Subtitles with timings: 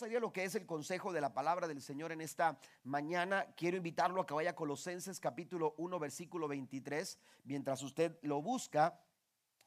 [0.00, 3.46] vamos lo que es el consejo de la palabra del Señor en esta mañana.
[3.56, 7.16] Quiero invitarlo a que vaya a Colosenses capítulo 1, versículo 23.
[7.44, 8.98] Mientras usted lo busca,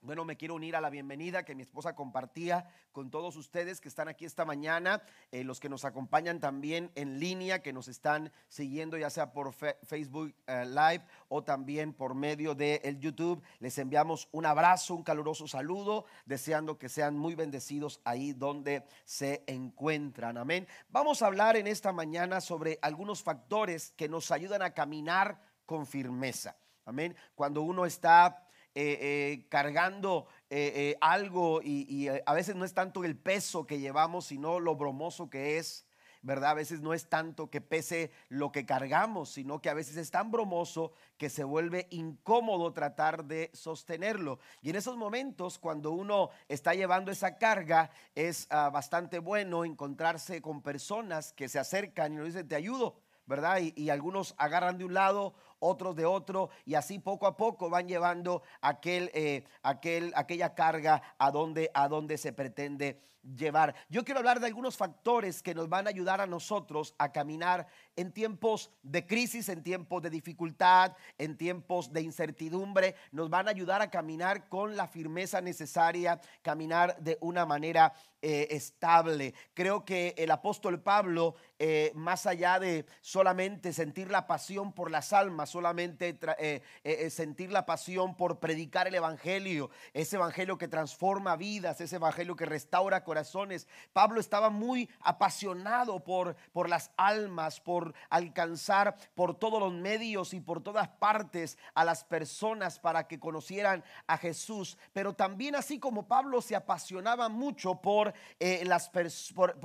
[0.02, 3.88] bueno, me quiero unir a la bienvenida que mi esposa compartía con todos ustedes que
[3.88, 5.02] están aquí esta mañana,
[5.32, 9.54] eh, los que nos acompañan también en línea, que nos están siguiendo ya sea por
[9.54, 13.42] Facebook eh, Live o también por medio de YouTube.
[13.60, 19.44] Les enviamos un abrazo, un caluroso saludo, deseando que sean muy bendecidos ahí donde se
[19.48, 20.38] encuentran.
[20.38, 20.68] Amén.
[20.90, 25.86] Vamos a hablar en esta mañana sobre algunos factores que nos ayudan a caminar con
[25.86, 26.56] firmeza.
[26.86, 27.16] Amén.
[27.36, 28.47] Cuando uno está
[28.80, 34.26] eh, eh, cargando eh, algo y, a veces no es tanto el peso que llevamos,
[34.26, 35.88] sino lo bromoso que es.
[36.22, 36.52] ¿verdad?
[36.52, 40.12] A veces no es tanto que pese lo que cargamos, sino que a veces es
[40.12, 44.38] tan bromoso que se vuelve incómodo tratar de sostenerlo.
[44.62, 50.40] Y en esos momentos, cuando uno está llevando esa carga, es ah, bastante bueno encontrarse
[50.40, 53.60] con personas que se acercan y nos dicen, te ayudo, ¿verdad?
[53.60, 57.88] y, algunos agarran de un lado, otros de otro, y así poco a poco van
[57.88, 63.76] llevando aquel, eh, aquel, aquella carga a donde, a donde se pretende llevar.
[63.90, 67.68] Yo quiero hablar de algunos factores que nos van a ayudar a nosotros a caminar
[67.96, 72.96] en tiempos de crisis, en tiempos de dificultad, en tiempos de incertidumbre.
[73.12, 78.48] Nos van a ayudar a caminar con la firmeza necesaria, caminar de una manera eh,
[78.50, 79.36] estable.
[79.54, 85.14] Creo que el apóstol Pablo, eh, más allá de solamente sentir la pasión por las
[85.14, 91.80] almas, solamente eh, sentir la pasión por predicar el Evangelio, ese Evangelio que transforma vidas,
[91.80, 98.98] ese Evangelio que restaura corazones, Pablo estaba muy apasionado por, por las almas, por alcanzar
[99.16, 104.18] por todos los medios y por todas partes a las personas para que conocieran a
[104.18, 104.78] Jesús.
[104.92, 109.58] Pero también así como Pablo se apasionaba mucho por, eh, las por,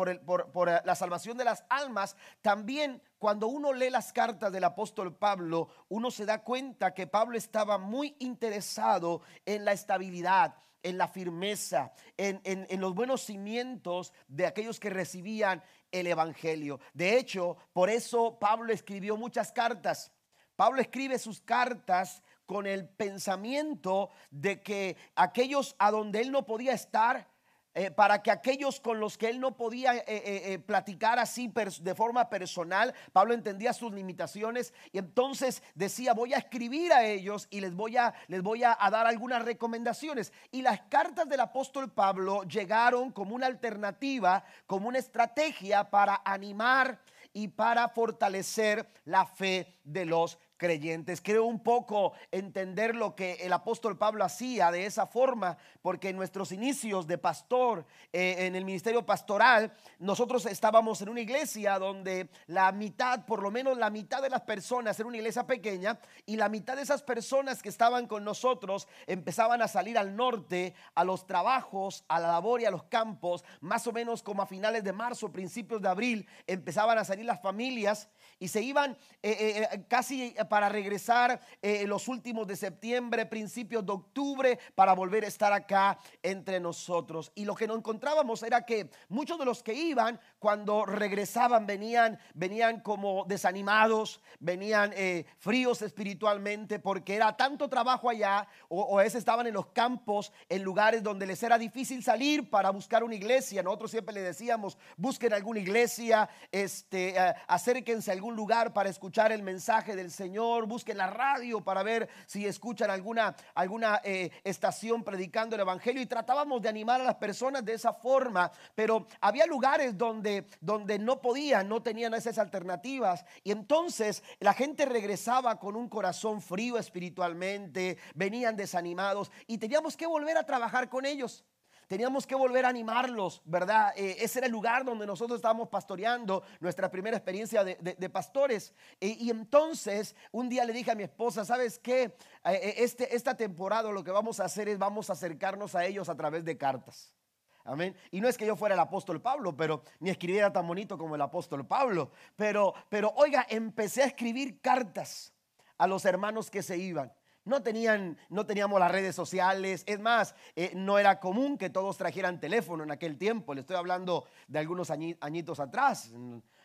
[0.53, 5.69] por la salvación de las almas, también cuando uno lee las cartas del apóstol Pablo,
[5.89, 11.93] uno se da cuenta que Pablo estaba muy interesado en la estabilidad, en la firmeza,
[12.17, 16.81] en, los buenos cimientos de aquellos que recibían el Evangelio.
[16.93, 20.13] De hecho, por eso Pablo escribió muchas cartas.
[20.57, 26.73] Pablo escribe sus cartas con el pensamiento de que aquellos a donde él no podía
[26.73, 27.29] estar,
[27.75, 31.51] eh, para que aquellos con los que él no podía eh, eh, platicar así
[31.81, 37.49] de forma personal, Pablo entendía sus limitaciones y entonces decía, voy a escribir a ellos
[37.51, 40.33] y les voy a, les voy a, dar algunas recomendaciones.
[40.51, 47.01] Y las cartas del apóstol Pablo llegaron como una alternativa, como una estrategia para animar
[47.33, 51.21] y para fortalecer la fe de los creyentes.
[51.21, 56.17] Creo un poco entender lo que el apóstol Pablo hacía de esa forma, porque en
[56.17, 62.29] nuestros inicios de pastor, eh, en el ministerio pastoral, nosotros estábamos en una iglesia donde
[62.47, 66.37] la mitad, por lo menos la mitad de las personas, era una iglesia pequeña, y
[66.37, 71.03] la mitad de esas personas que estaban con nosotros empezaban a salir al norte, a
[71.03, 74.85] los trabajos, a la labor y a los campos, más o menos como a finales
[74.85, 78.09] de marzo, principios de abril, empezaban a salir las familias
[78.43, 83.93] y se iban eh, eh, casi para regresar eh, los últimos de septiembre, principios de
[83.93, 87.31] octubre, para volver a estar acá entre nosotros.
[87.37, 92.19] Y lo que nos encontrábamos era que muchos de los que iban, cuando regresaban, venían,
[92.35, 99.21] venían como desanimados, venían eh, fríos espiritualmente, porque era tanto trabajo allá, o, a veces
[99.21, 103.63] estaban en los campos, en lugares donde les era difícil salir para buscar una iglesia.
[103.63, 109.33] Nosotros siempre le decíamos, busquen alguna iglesia, este, eh, acérquense a algún lugar para escuchar
[109.33, 115.03] el mensaje del Señor busquen la radio para ver si escuchan alguna, alguna eh, estación
[115.05, 119.47] predicando el Evangelio y tratábamos de animar a las personas de esa forma, pero había
[119.47, 125.77] lugares donde, donde no podían, no tenían esas alternativas y entonces la gente regresaba con
[125.77, 131.45] un corazón frío espiritualmente, venían desanimados y teníamos que volver a trabajar con ellos.
[131.93, 133.93] Teníamos que volver a animarlos, ¿verdad?
[133.95, 138.73] Eh, ese era el lugar donde nosotros estábamos pastoreando, nuestra primera experiencia de, pastores.
[138.99, 142.05] y entonces un día le dije a mi esposa, ¿sabes qué?
[142.05, 142.15] Eh,
[142.47, 146.09] eh, este, esta temporada lo que vamos a hacer es vamos a acercarnos a ellos
[146.09, 147.15] a través de cartas.
[147.63, 147.95] Amén.
[148.11, 151.15] Y no es que yo fuera el apóstol Pablo, pero ni escribiera tan bonito como
[151.15, 152.11] el apóstol Pablo.
[152.37, 155.35] Pero, pero oiga, empecé a escribir cartas
[155.77, 157.13] a los hermanos que se iban.
[157.45, 159.83] No, tenían, no teníamos las redes sociales.
[159.87, 163.55] Es más, eh, no era común que todos trajeran teléfono en aquel tiempo.
[163.55, 166.13] Le estoy hablando de algunos añitos atrás,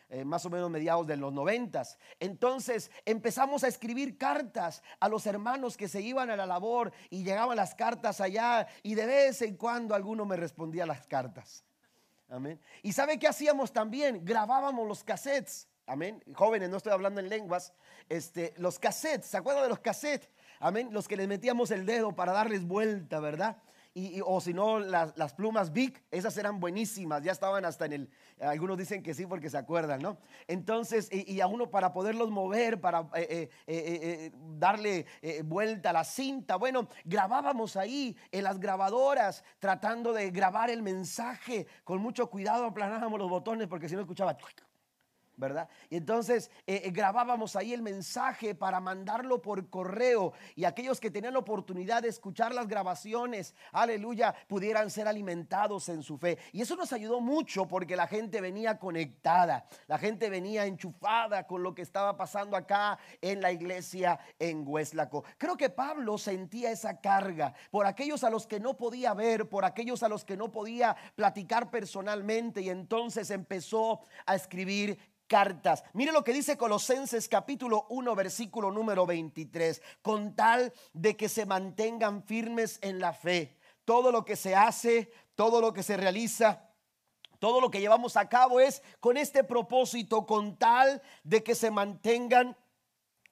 [0.08, 1.98] eh, más o menos mediados de los noventas.
[2.20, 7.24] Entonces empezamos a escribir cartas a los hermanos que se iban a la labor y
[7.24, 11.64] llegaban las cartas allá y de vez en cuando alguno me respondía las cartas.
[12.28, 12.60] Amén.
[12.82, 14.24] ¿Y sabe qué hacíamos también?
[14.24, 15.66] Grabábamos los cassettes.
[15.86, 16.22] Amén.
[16.34, 17.72] Jóvenes, no estoy hablando en lenguas.
[18.08, 20.28] Este, los cassettes, ¿se acuerdan de los cassettes?
[20.60, 20.88] Amén.
[20.92, 23.58] Los que les metíamos el dedo para darles vuelta, ¿verdad?
[23.94, 28.10] Y, o si no, las, plumas Big, esas eran buenísimas, ya estaban hasta en el,
[28.38, 30.18] algunos dicen que sí porque se acuerdan, ¿no?
[30.46, 35.06] Entonces, y, a uno para poderlos mover, para eh, eh, eh, darle
[35.42, 41.66] vuelta a la cinta, bueno, grabábamos ahí en las grabadoras, tratando de grabar el mensaje,
[41.82, 44.36] con mucho cuidado aplanábamos los botones porque si no escuchaba...
[45.38, 45.68] ¿verdad?
[45.88, 51.10] Y entonces eh, eh, grabábamos ahí el mensaje para mandarlo por correo y aquellos que
[51.10, 56.38] tenían la oportunidad de escuchar las grabaciones, aleluya, pudieran ser alimentados en su fe.
[56.52, 61.62] Y eso nos ayudó mucho porque la gente venía conectada, la gente venía enchufada con
[61.62, 65.24] lo que estaba pasando acá en la iglesia en Hueslaco.
[65.38, 69.64] Creo que Pablo sentía esa carga por aquellos a los que no podía ver, por
[69.64, 75.84] aquellos a los que no podía platicar personalmente y entonces empezó a escribir cartas.
[75.92, 81.46] Mire lo que dice Colosenses capítulo 1 versículo número 23, con tal de que se
[81.46, 83.56] mantengan firmes en la fe.
[83.84, 86.68] Todo lo que se hace, todo lo que se realiza,
[87.38, 91.70] todo lo que llevamos a cabo es con este propósito, con tal de que se
[91.70, 92.56] mantengan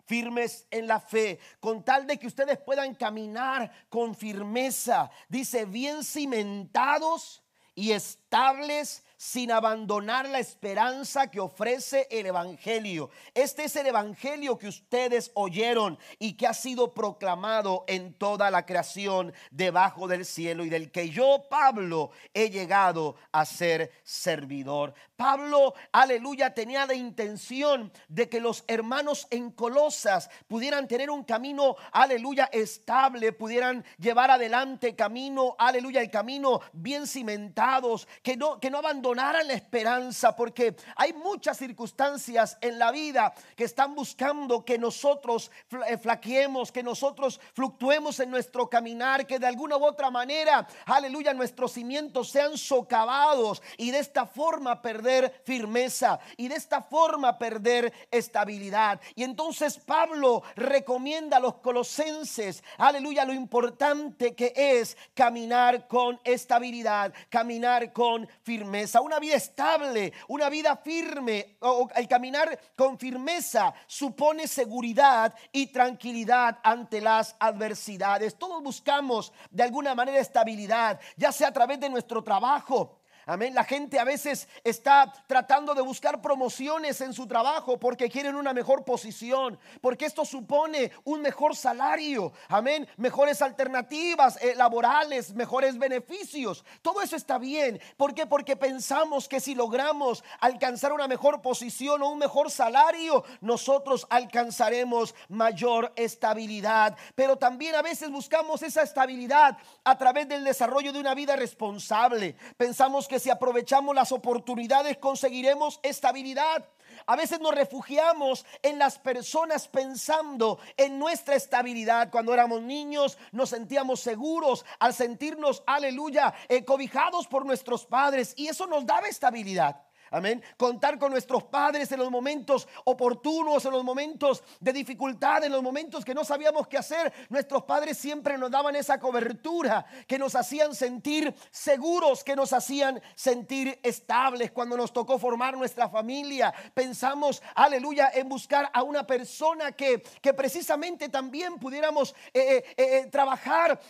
[0.06, 6.04] firmes en la fe, con tal de que ustedes puedan caminar con firmeza, dice, bien
[6.04, 7.42] cimentados
[7.74, 13.10] y estables sin abandonar la esperanza que ofrece el Evangelio.
[13.34, 18.66] Este es el Evangelio que ustedes oyeron y que ha sido proclamado en toda la
[18.66, 24.94] creación debajo del cielo y del que yo, Pablo, he llegado a ser servidor.
[25.16, 31.76] Pablo, aleluya, tenía la intención de que los hermanos en Colosas pudieran tener un camino,
[31.92, 38.78] aleluya, estable, pudieran llevar adelante camino, aleluya, el camino bien cimentados, que no, que no
[38.78, 45.50] abandonaran la esperanza porque hay muchas circunstancias en la vida que están buscando que nosotros
[45.86, 51.32] eh, flaqueemos, que nosotros fluctuemos en nuestro caminar, que de alguna u otra manera, aleluya,
[51.32, 55.05] nuestros cimientos sean socavados y de esta forma perder
[55.44, 59.00] firmeza y de esta forma perder estabilidad.
[59.14, 67.12] Y entonces Pablo recomienda a los colosenses, aleluya, lo importante que es caminar con estabilidad,
[67.28, 71.56] caminar con firmeza una vida estable, una vida firme.
[71.94, 78.38] El caminar con firmeza supone seguridad y tranquilidad ante las adversidades.
[78.38, 83.56] Todos buscamos de alguna manera estabilidad, ya sea a través de nuestro trabajo, Amén.
[83.56, 88.52] La gente a veces está tratando de buscar promociones en su trabajo porque quieren una
[88.52, 92.32] mejor posición, porque esto supone un mejor salario.
[92.46, 92.86] Amén.
[92.96, 96.64] Mejores alternativas eh, laborales, mejores beneficios.
[96.82, 97.80] Todo eso está bien.
[97.96, 98.26] ¿Por qué?
[98.26, 105.16] Porque pensamos que si logramos alcanzar una mejor posición o un mejor salario, nosotros alcanzaremos
[105.28, 106.96] mayor estabilidad.
[107.16, 112.36] Pero también a veces buscamos esa estabilidad a través del desarrollo de una vida responsable.
[112.56, 116.68] Pensamos que si aprovechamos las oportunidades conseguiremos estabilidad.
[117.06, 122.10] A veces nos refugiamos en las personas pensando en nuestra estabilidad.
[122.10, 126.34] Cuando éramos niños nos sentíamos seguros al sentirnos, aleluya,
[126.66, 129.85] cobijados por nuestros padres y eso nos daba estabilidad.
[130.10, 130.42] Amén.
[130.56, 135.62] Contar con nuestros padres en los momentos oportunos, en los momentos de dificultad, en los
[135.62, 137.12] momentos que no sabíamos qué hacer.
[137.28, 143.02] Nuestros padres siempre nos daban esa cobertura que nos hacían sentir seguros, que nos hacían
[143.14, 144.52] sentir estables.
[144.52, 150.34] Cuando nos tocó formar nuestra familia, pensamos, aleluya, en buscar a una persona que, que
[150.34, 153.80] precisamente también pudiéramos eh, eh, eh, trabajar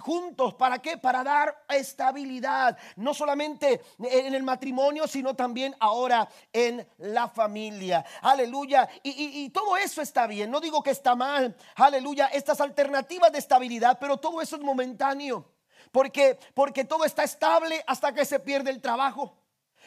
[0.00, 0.54] juntos.
[0.54, 0.96] ¿Para qué?
[0.96, 8.04] Para dar estabilidad, no solamente en el matrimonio, sino también ahora en la familia.
[8.22, 8.88] Aleluya.
[9.02, 10.50] Y, todo eso está bien.
[10.50, 11.56] No digo que está mal.
[11.74, 12.26] Aleluya.
[12.26, 15.50] Estas alternativas de estabilidad, pero todo eso es momentáneo.
[15.92, 19.38] Porque, porque todo está estable hasta que se pierde el trabajo.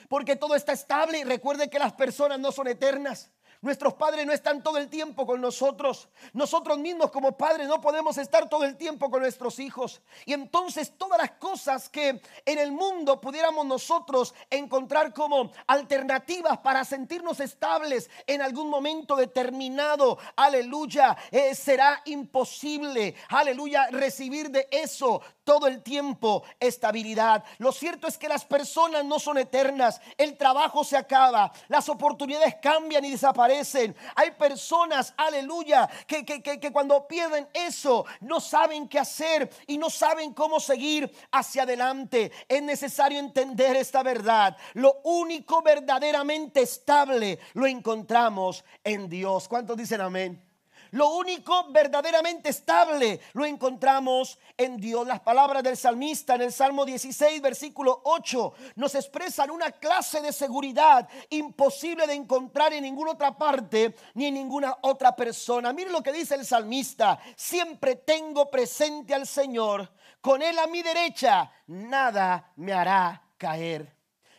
[0.07, 3.31] Porque todo está estable recuerde que las personas no son eternas.
[3.61, 6.07] Nuestros padres no están todo el tiempo con nosotros.
[6.31, 10.01] Nosotros mismos como padres no podemos estar todo el tiempo con nuestros hijos.
[10.25, 16.85] Y entonces todas las cosas que en el mundo pudiéramos nosotros encontrar como alternativas para
[16.85, 25.65] sentirnos estables en algún momento determinado, aleluya, eh, será imposible, aleluya, recibir de eso todo
[25.65, 27.43] el tiempo estabilidad.
[27.57, 29.99] Lo cierto es que las personas no son eternas.
[30.15, 31.51] El trabajo se acaba.
[31.69, 33.95] Las oportunidades cambian y desaparecen.
[34.15, 39.89] Hay personas, aleluya, que, que, que, cuando pierden eso no saben qué hacer y no
[39.89, 42.31] saben cómo seguir hacia adelante.
[42.47, 44.55] Es necesario entender esta verdad.
[44.75, 49.47] Lo único verdaderamente estable lo encontramos en Dios.
[49.47, 50.48] ¿Cuántos dicen amén?
[50.91, 55.05] Lo único verdaderamente estable lo encontramos en Dios.
[55.05, 60.33] Las palabras del salmista en el Salmo 16, versículo 8, nos expresan una clase de
[60.33, 65.73] seguridad imposible de encontrar en ninguna otra parte ni en ninguna otra persona.
[65.73, 69.91] Mire lo que dice el salmista, siempre tengo presente al Señor,
[70.21, 73.95] con Él a mi derecha, nada me hará caer.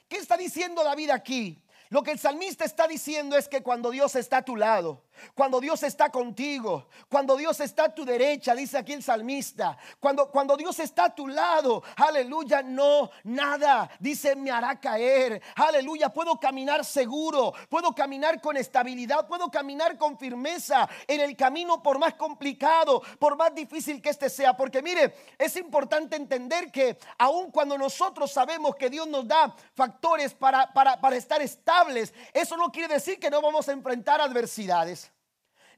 [0.08, 1.62] ¿Qué está diciendo David aquí?
[1.90, 5.02] Lo que el salmista está diciendo es que cuando Dios está a tu lado,
[5.34, 10.30] cuando Dios está contigo, cuando Dios está a tu derecha, dice aquí el salmista, cuando,
[10.30, 16.38] cuando Dios está a tu lado, aleluya, no, nada, dice, me hará caer, aleluya, puedo
[16.38, 22.14] caminar seguro, puedo caminar con estabilidad, puedo caminar con firmeza en el camino por más
[22.14, 27.76] complicado, por más difícil que este sea, porque mire, es importante entender que aun cuando
[27.78, 32.94] nosotros sabemos que Dios nos da factores para, para, para estar estables, eso no quiere
[32.94, 35.09] decir que no vamos a enfrentar adversidades.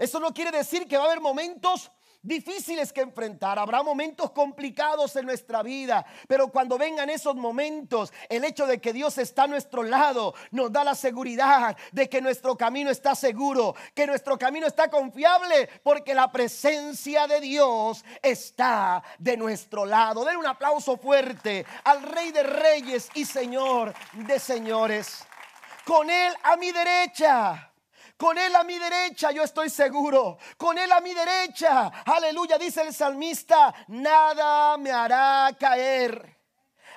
[0.03, 1.93] Eso no quiere decir que va a haber momentos
[2.23, 8.45] difíciles que enfrentar, habrá momentos complicados en nuestra vida, pero cuando vengan esos momentos, el
[8.45, 12.57] hecho de que Dios está a nuestro lado nos da la seguridad de que nuestro
[12.57, 19.37] camino está seguro, que nuestro camino está confiable, porque la presencia de Dios está de
[19.37, 20.25] nuestro lado.
[20.25, 25.25] Den un aplauso fuerte al Rey de Reyes y Señor de Señores.
[25.85, 27.72] Con Él a mi derecha
[28.23, 30.39] con Él a mi derecha yo estoy seguro.
[30.57, 36.32] Con Él a mi derecha, aleluya, dice el salmista, nada me hará caer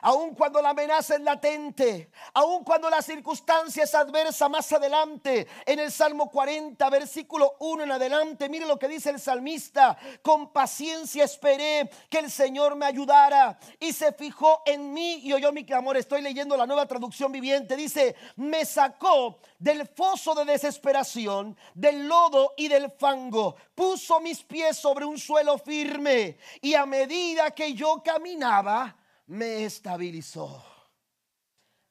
[0.05, 5.79] aun cuando la amenaza es latente, aun cuando la circunstancia es adversa más adelante, en
[5.79, 11.23] el Salmo 40, versículo 1 en adelante, mire lo que dice el salmista, con paciencia
[11.23, 15.97] esperé que el Señor me ayudara y se fijó en mí y oyó mi clamor.
[15.97, 22.53] Estoy leyendo la nueva traducción viviente, dice, me sacó del foso de desesperación, del lodo
[22.57, 28.03] y del fango, puso mis pies sobre un suelo firme y a medida que yo
[28.03, 28.95] caminaba,
[29.27, 30.63] me estabilizó.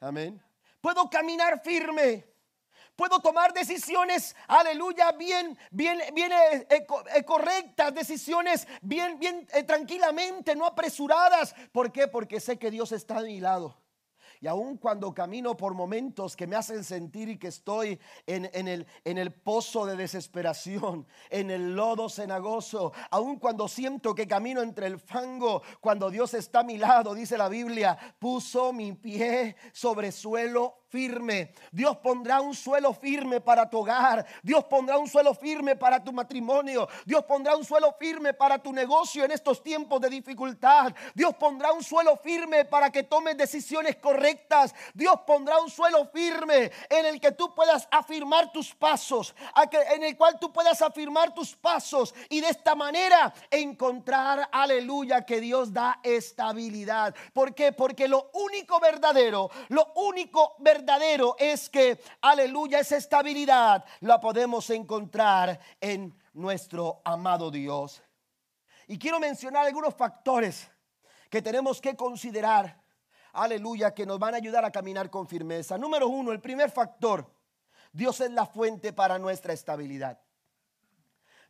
[0.00, 0.42] Amén.
[0.80, 2.34] Puedo caminar firme.
[2.96, 6.86] Puedo tomar decisiones, aleluya, bien, bien, bien eh, eh,
[7.16, 11.56] eh, correctas, decisiones bien, bien tranquilamente, no apresuradas.
[11.72, 12.06] ¿Por qué?
[12.06, 13.83] Porque sé que Dios está a mi lado.
[14.44, 19.32] Y aun cuando camino por momentos que me hacen sentir y que estoy en, el,
[19.32, 25.62] pozo de desesperación, en el lodo cenagoso, aun cuando siento que camino entre el fango,
[25.80, 31.52] cuando Dios está a mi lado, dice la Biblia, puso mi pie sobre suelo firme.
[31.72, 34.24] Dios pondrá un suelo firme para tu hogar.
[34.44, 36.86] Dios pondrá un suelo firme para tu matrimonio.
[37.04, 40.94] Dios pondrá un suelo firme para tu negocio en estos tiempos de dificultad.
[41.12, 44.72] Dios pondrá un suelo firme para que tomes decisiones correctas.
[44.94, 49.34] Dios pondrá un suelo firme en el que tú puedas afirmar tus pasos,
[49.96, 55.40] en el cual tú puedas afirmar tus pasos y de esta manera encontrar, aleluya, que
[55.40, 57.16] Dios da estabilidad.
[57.32, 57.72] ¿Por qué?
[57.72, 64.68] Porque lo único verdadero, lo único verdadero verdadero es que, aleluya, esa estabilidad la podemos
[64.68, 68.02] encontrar en nuestro amado Dios.
[68.86, 70.70] Y quiero mencionar algunos factores
[71.30, 72.82] que tenemos que considerar,
[73.32, 75.78] aleluya, que nos van a ayudar a caminar con firmeza.
[75.78, 77.32] Número uno, el primer factor,
[77.90, 80.20] Dios es la fuente para nuestra estabilidad.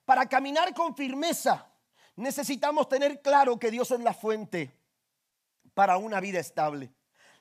[0.05, 1.67] Para caminar con firmeza,
[2.15, 4.79] necesitamos tener claro que Dios es la fuente
[5.75, 6.95] para una vida estable.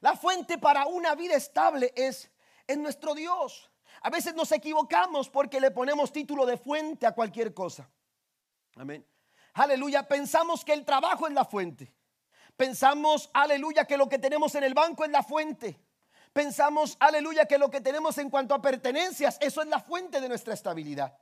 [0.04, 2.30] La fuente para una vida estable es
[2.68, 3.72] en nuestro Dios.
[4.02, 7.90] A veces nos equivocamos porque le ponemos título de fuente a cualquier cosa.
[8.76, 9.08] Amén.
[9.54, 10.06] Aleluya.
[10.06, 11.94] Pensamos que el trabajo es la fuente.
[12.58, 15.80] Pensamos, aleluya, que lo que tenemos en el banco es la fuente.
[16.34, 20.28] Pensamos, aleluya, que lo que tenemos en cuanto a pertenencias, eso es la fuente de
[20.28, 21.18] nuestra estabilidad.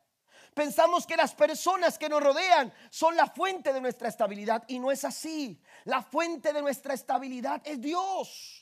[0.55, 4.91] Pensamos que las personas que nos rodean son la fuente de nuestra estabilidad y no
[4.91, 5.61] es así.
[5.83, 8.60] La fuente de nuestra estabilidad es Dios.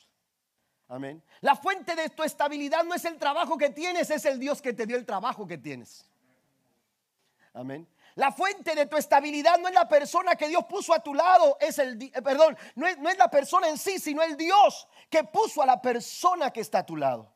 [0.90, 1.22] Amén.
[1.40, 4.72] La fuente de tu estabilidad no es el trabajo que tienes, es el Dios que
[4.72, 6.10] te dio el trabajo que tienes.
[7.54, 7.86] Amén.
[8.16, 11.56] La fuente de tu estabilidad no es la persona que Dios puso a tu lado,
[11.60, 14.88] es el, eh, perdón, no es, no es la persona en sí, sino el Dios
[15.08, 17.32] que puso a la persona que está a tu lado.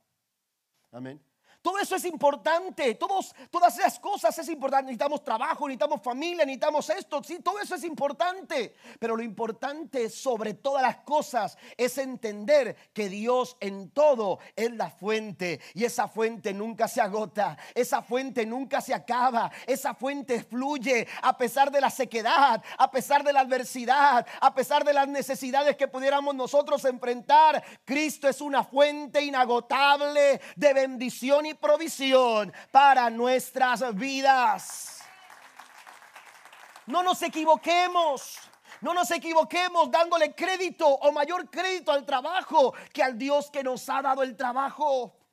[0.90, 1.22] Amén.
[1.64, 4.88] Todo eso es importante, todos, todas esas cosas es importante.
[4.88, 8.74] Necesitamos trabajo, necesitamos familia, necesitamos esto, sí, todo eso es importante.
[8.98, 14.90] Pero lo importante sobre todas las cosas es entender que Dios en todo es la
[14.90, 21.08] fuente y esa fuente nunca se agota, esa fuente nunca se acaba, esa fuente fluye
[21.22, 25.78] a pesar de la sequedad, a pesar de la adversidad, a pesar de las necesidades
[25.78, 27.64] que pudiéramos nosotros enfrentar.
[27.86, 35.02] Cristo es una fuente inagotable de bendición y provisión para nuestras vidas.
[36.86, 38.38] No nos equivoquemos.
[38.80, 43.88] No nos equivoquemos dándole crédito o mayor crédito al trabajo que al Dios que nos
[43.88, 45.23] ha dado el trabajo.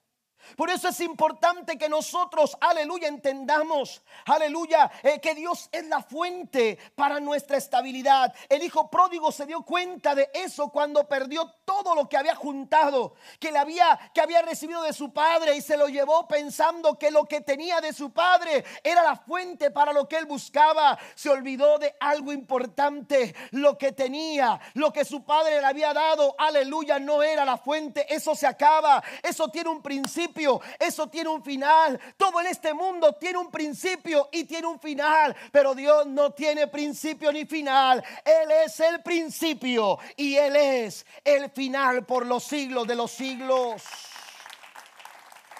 [0.55, 6.77] Por eso es importante que nosotros, aleluya, entendamos, aleluya, eh, que Dios es la fuente
[6.95, 8.33] para nuestra estabilidad.
[8.49, 13.15] El hijo pródigo se dio cuenta de eso cuando perdió todo lo que había juntado,
[13.39, 17.11] que le había que había recibido de su padre y se lo llevó pensando que
[17.11, 20.97] lo que tenía de su padre era la fuente para lo que él buscaba.
[21.15, 26.35] Se olvidó de algo importante, lo que tenía, lo que su padre le había dado,
[26.37, 30.30] aleluya, no era la fuente, eso se acaba, eso tiene un principio
[30.79, 31.99] eso tiene un final.
[32.17, 36.67] Todo en este mundo tiene un principio y tiene un final, pero Dios no tiene
[36.67, 38.03] principio ni final.
[38.23, 43.83] Él es el principio y Él es el final por los siglos de los siglos.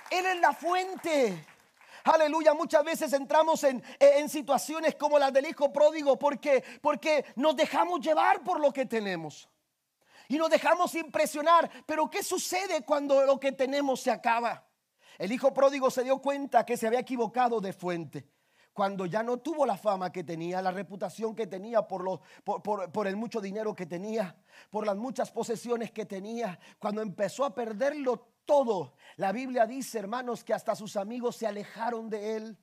[0.09, 1.45] Él es la fuente.
[2.03, 7.55] Aleluya, muchas veces entramos en, en, situaciones como las del hijo pródigo porque, porque nos
[7.55, 9.47] dejamos llevar por lo que tenemos
[10.31, 11.69] y nos dejamos impresionar.
[11.85, 14.65] Pero ¿qué sucede cuando lo que tenemos se acaba?
[15.17, 18.29] El hijo pródigo se dio cuenta que se había equivocado de fuente.
[18.71, 23.17] Cuando ya no tuvo la fama que tenía, la reputación que tenía por, por, el
[23.17, 24.37] mucho dinero que tenía,
[24.69, 30.45] por las muchas posesiones que tenía, cuando empezó a perderlo todo, la Biblia dice, hermanos,
[30.45, 32.57] que hasta sus amigos se alejaron de él.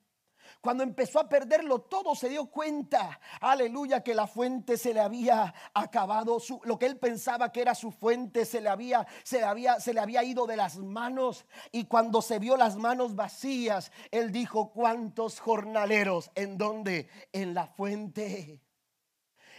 [0.60, 5.54] Cuando empezó a perderlo todo, se dio cuenta, aleluya, que la fuente se le había
[5.74, 9.80] acabado, lo que él pensaba que era su fuente se le había, se le había,
[9.80, 11.46] se le había ido de las manos.
[11.72, 16.30] Y cuando se vio las manos vacías, él dijo, ¿cuántos jornaleros?
[16.34, 17.08] ¿En dónde?
[17.32, 18.60] En la fuente.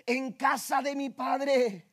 [0.05, 1.89] En casa de mi padre.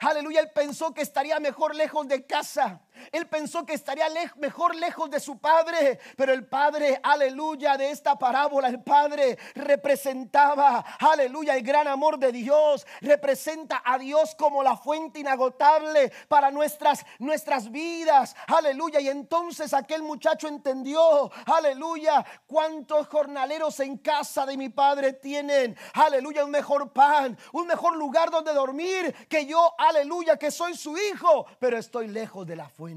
[0.00, 2.82] Aleluya, él pensó que estaría mejor lejos de casa.
[3.12, 8.18] Él pensó que estaría mejor lejos de su padre, pero el padre, aleluya, de esta
[8.18, 14.76] parábola, el padre representaba, aleluya, el gran amor de Dios, representa a Dios como la
[14.76, 18.34] fuente inagotable para nuestras nuestras vidas.
[18.46, 25.76] Aleluya, y entonces aquel muchacho entendió, aleluya, cuántos jornaleros en casa de mi padre tienen,
[25.94, 30.96] aleluya, un mejor pan, un mejor lugar donde dormir que yo, aleluya, que soy su
[30.96, 32.87] hijo, pero estoy lejos de la fuente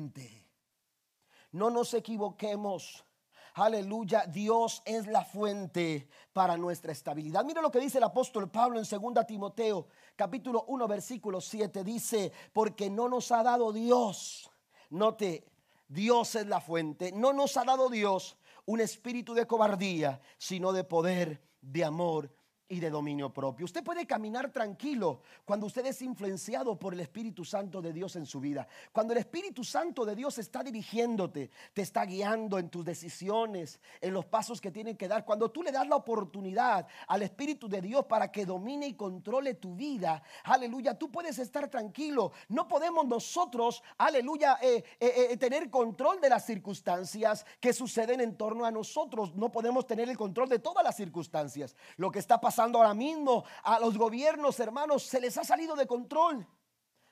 [1.51, 3.05] no nos equivoquemos.
[3.53, 7.43] Aleluya, Dios es la fuente para nuestra estabilidad.
[7.43, 11.83] Mira lo que dice el apóstol Pablo en 2 Timoteo, capítulo 1, versículo 7.
[11.83, 14.49] Dice, porque no nos ha dado Dios,
[14.89, 15.45] note,
[15.89, 20.85] Dios es la fuente, no nos ha dado Dios un espíritu de cobardía, sino de
[20.85, 22.33] poder, de amor
[22.71, 23.65] y de dominio propio.
[23.65, 28.25] Usted puede caminar tranquilo cuando usted es influenciado por el Espíritu Santo de Dios en
[28.25, 28.65] su vida.
[28.93, 34.13] Cuando el Espíritu Santo de Dios está dirigiéndote, te está guiando en tus decisiones, en
[34.13, 35.25] los pasos que tienen que dar.
[35.25, 39.55] Cuando tú le das la oportunidad al Espíritu de Dios para que domine y controle
[39.55, 42.31] tu vida, aleluya, tú puedes estar tranquilo.
[42.47, 48.37] No podemos nosotros, aleluya, eh, eh, eh, tener control de las circunstancias que suceden en
[48.37, 49.35] torno a nosotros.
[49.35, 51.75] No podemos tener el control de todas las circunstancias.
[51.97, 55.87] Lo que está pasando ahora mismo a los gobiernos, hermanos, se les ha salido de
[55.87, 56.47] control.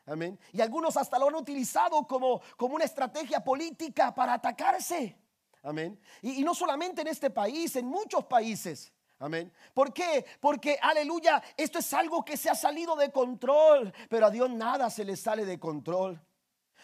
[0.05, 0.39] Amén.
[0.53, 5.17] Y algunos hasta lo han utilizado como, como una estrategia política para atacarse.
[5.61, 5.99] Amén.
[6.21, 8.91] Y, y no solamente en este país, en muchos países.
[9.19, 9.51] Amén.
[9.73, 10.25] ¿Por qué?
[10.39, 14.89] Porque, aleluya, esto es algo que se ha salido de control, pero a Dios nada
[14.89, 16.21] se le sale de control.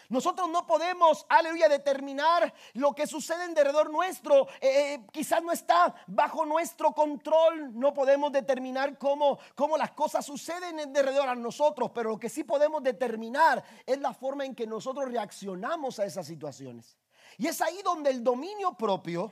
[0.10, 4.48] Nosotros no podemos, aleluya, determinar lo que sucede en derredor nuestro.
[4.62, 7.78] Eh, eh, quizás no está bajo nuestro control.
[7.78, 11.92] No podemos determinar cómo, cómo las cosas suceden en derredor a nosotros.
[11.94, 16.28] Pero lo que sí podemos determinar es la forma en que nosotros reaccionamos a esas
[16.28, 16.98] situaciones.
[17.38, 19.32] Y es ahí donde el dominio propio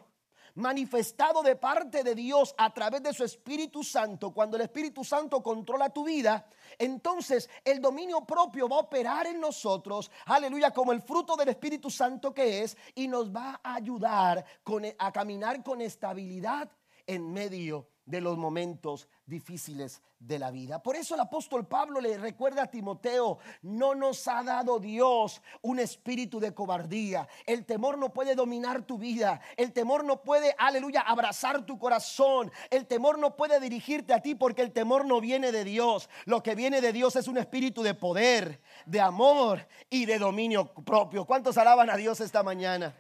[0.56, 5.42] manifestado de parte de Dios a través de su Espíritu Santo, cuando el Espíritu Santo
[5.42, 11.02] controla tu vida, entonces el dominio propio va a operar en nosotros, aleluya, como el
[11.02, 15.82] fruto del Espíritu Santo que es, y nos va a ayudar con, a caminar con
[15.82, 16.70] estabilidad
[17.06, 20.82] en medio de los momentos difíciles de la vida.
[20.82, 25.80] Por eso el apóstol Pablo le recuerda a Timoteo, no nos ha dado Dios un
[25.80, 27.28] espíritu de cobardía.
[27.46, 29.42] El temor no puede dominar tu vida.
[29.58, 32.52] El temor no puede, aleluya, abrazar tu corazón.
[32.70, 36.10] El temor no puede dirigirte a ti porque el temor no viene de Dios.
[36.26, 40.74] Lo que viene de Dios es un espíritu de poder, de amor y de dominio
[40.74, 41.26] propio.
[41.26, 42.94] ¿Cuántos alaban a Dios esta mañana?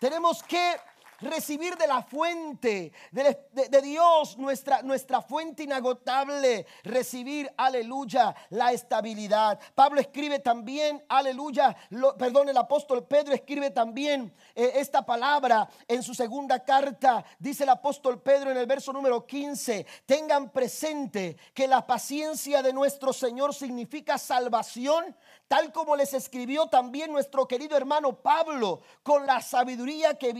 [0.00, 0.76] Tenemos que
[1.20, 9.58] recibir de la fuente de, Dios, nuestra, nuestra fuente inagotable, recibir, aleluya, la estabilidad.
[9.74, 11.76] Pablo escribe también, aleluya,
[12.18, 17.24] perdón, el apóstol Pedro escribe también eh, esta palabra en su segunda carta.
[17.38, 22.72] Dice el apóstol Pedro en el verso número 15, tengan presente que la paciencia de
[22.72, 25.14] nuestro Señor significa salvación
[25.48, 30.32] tal como les escribió también nuestro querido hermano Pablo, con la sabiduría que,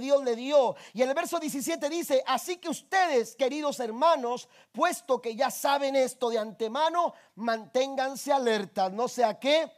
[0.00, 0.76] Dios le dio.
[0.92, 6.30] Y el verso 17 dice, así que ustedes, queridos hermanos, puesto que ya saben esto
[6.30, 9.70] de antemano, manténganse alertas, no sea que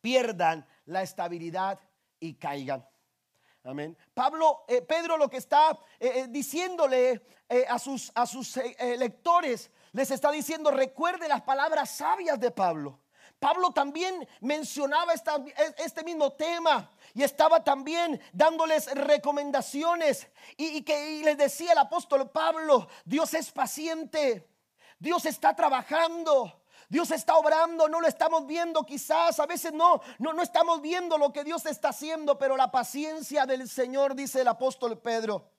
[0.00, 1.78] pierdan la estabilidad
[2.20, 2.86] y caigan.
[3.64, 3.96] Amén.
[4.12, 7.22] Pablo, eh, Pedro lo que está eh, eh, diciéndole
[7.68, 8.56] a sus, a sus
[8.96, 13.01] lectores, les está diciendo, recuerde las palabras sabias de Pablo.
[13.42, 21.72] Pablo también mencionaba este mismo tema y estaba también dándoles recomendaciones y, que les decía
[21.72, 24.48] el apóstol Pablo, Dios es paciente,
[24.96, 26.60] Dios está trabajando.
[26.88, 31.16] Dios está obrando, no lo estamos viendo quizás, a veces no, no, no estamos viendo
[31.16, 35.50] lo que Dios está haciendo, pero la paciencia del Señor, dice el apóstol Pedro.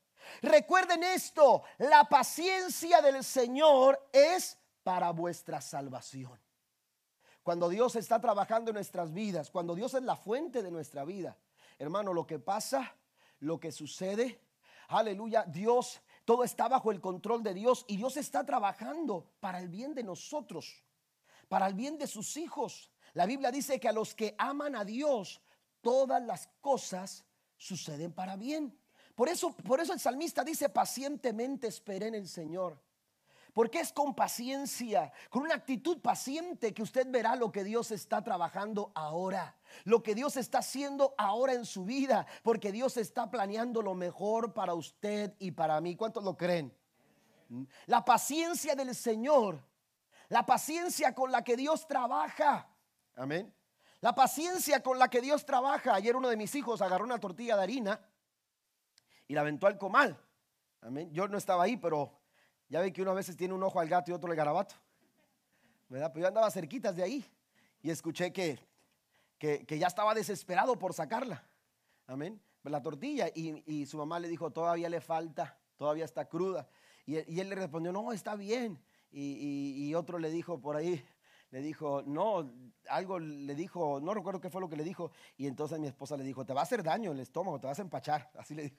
[0.43, 6.42] Recuerden esto, la paciencia del Señor es para vuestra salvación.
[7.43, 11.38] Cuando Dios está trabajando en nuestras vidas, cuando Dios es la fuente de nuestra vida,
[11.77, 12.95] hermano, lo que pasa,
[13.39, 14.39] lo que sucede,
[14.88, 19.67] aleluya, Dios, todo está bajo el control de Dios y Dios está trabajando para el
[19.67, 20.84] bien de nosotros,
[21.49, 22.89] para el bien de sus hijos.
[23.13, 25.41] La Biblia dice que a los que aman a Dios,
[25.82, 27.25] todas las cosas
[27.58, 28.79] suceden para bien.
[29.15, 32.82] Por eso, por eso el salmista dice, pacientemente esperé en el Señor.
[33.53, 38.23] Porque es con paciencia, con una actitud paciente que usted verá lo que Dios está
[38.23, 43.83] trabajando ahora, lo que Dios está haciendo ahora en su vida, porque Dios está planeando
[43.83, 45.95] lo mejor para usted y para mí.
[45.95, 46.75] ¿Cuántos lo creen?
[47.85, 49.63] La paciencia del Señor,
[50.29, 52.67] la paciencia con la que Dios trabaja.
[53.15, 53.53] Amén.
[54.01, 55.93] La paciencia con la que Dios trabaja.
[55.93, 58.01] Ayer uno de mis hijos agarró una tortilla de harina
[59.27, 60.19] y la aventó al comal.
[60.81, 61.13] Amén.
[61.13, 62.22] Yo no estaba ahí, pero
[62.73, 64.73] ya ve que uno a veces tiene un ojo al gato y otro al garabato.
[65.89, 66.09] ¿Verdad?
[66.12, 67.25] Pero yo andaba cerquitas de ahí
[67.83, 68.57] y escuché que,
[69.38, 71.47] que, ya estaba desesperado por sacarla.
[72.07, 72.41] Amén.
[72.63, 73.27] La tortilla.
[73.36, 76.67] Y, su mamá le dijo, todavía le falta, todavía está cruda.
[77.05, 78.83] Y, él le respondió, no, está bien.
[79.12, 81.05] Y, otro le dijo por ahí,
[81.51, 82.51] le dijo, no,
[82.89, 85.12] algo le dijo, no recuerdo qué fue lo que le dijo.
[85.38, 87.77] Y entonces mi esposa le dijo, te va a hacer daño el estómago, te vas
[87.77, 88.31] a empachar.
[88.33, 88.77] Así le dijo.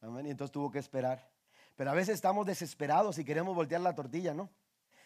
[0.00, 0.26] Amén.
[0.26, 1.35] Y entonces tuvo que esperar.
[1.76, 4.50] Pero a veces estamos desesperados y queremos voltear la tortilla, ¿no?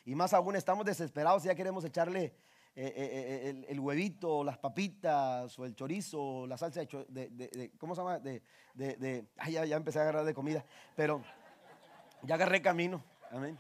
[0.05, 2.35] Y más aún estamos desesperados y ya queremos echarle
[2.77, 8.01] eh, eh, eh, el, huevito, las papitas, o el chorizo, la salsa de, ¿cómo se
[8.01, 8.21] llama?
[8.21, 8.43] De,
[8.75, 11.23] de, ay, ya, ya empecé a agarrar de comida, pero
[12.23, 13.03] ya agarré camino,
[13.33, 13.59] amén.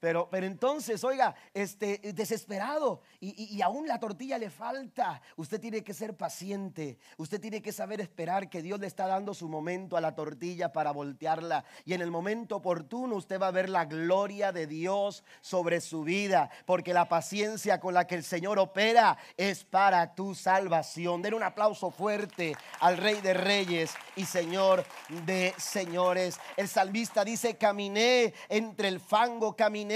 [0.00, 5.20] Pero, pero entonces, oiga, este, desesperado y, y, aún la tortilla le falta.
[5.36, 6.98] Usted tiene que ser paciente.
[7.18, 10.72] Usted tiene que saber esperar que Dios le está dando su momento a la tortilla
[10.72, 11.66] para voltearla.
[11.84, 16.02] Y en el momento oportuno usted va a ver la gloria de Dios sobre su
[16.02, 16.48] vida.
[16.64, 21.20] Porque la paciencia con la que el Señor opera es para tu salvación.
[21.20, 24.82] Den un aplauso fuerte al Rey de Reyes y Señor
[25.26, 26.40] de Señores.
[26.56, 29.89] El salmista dice, caminé entre el fango, caminé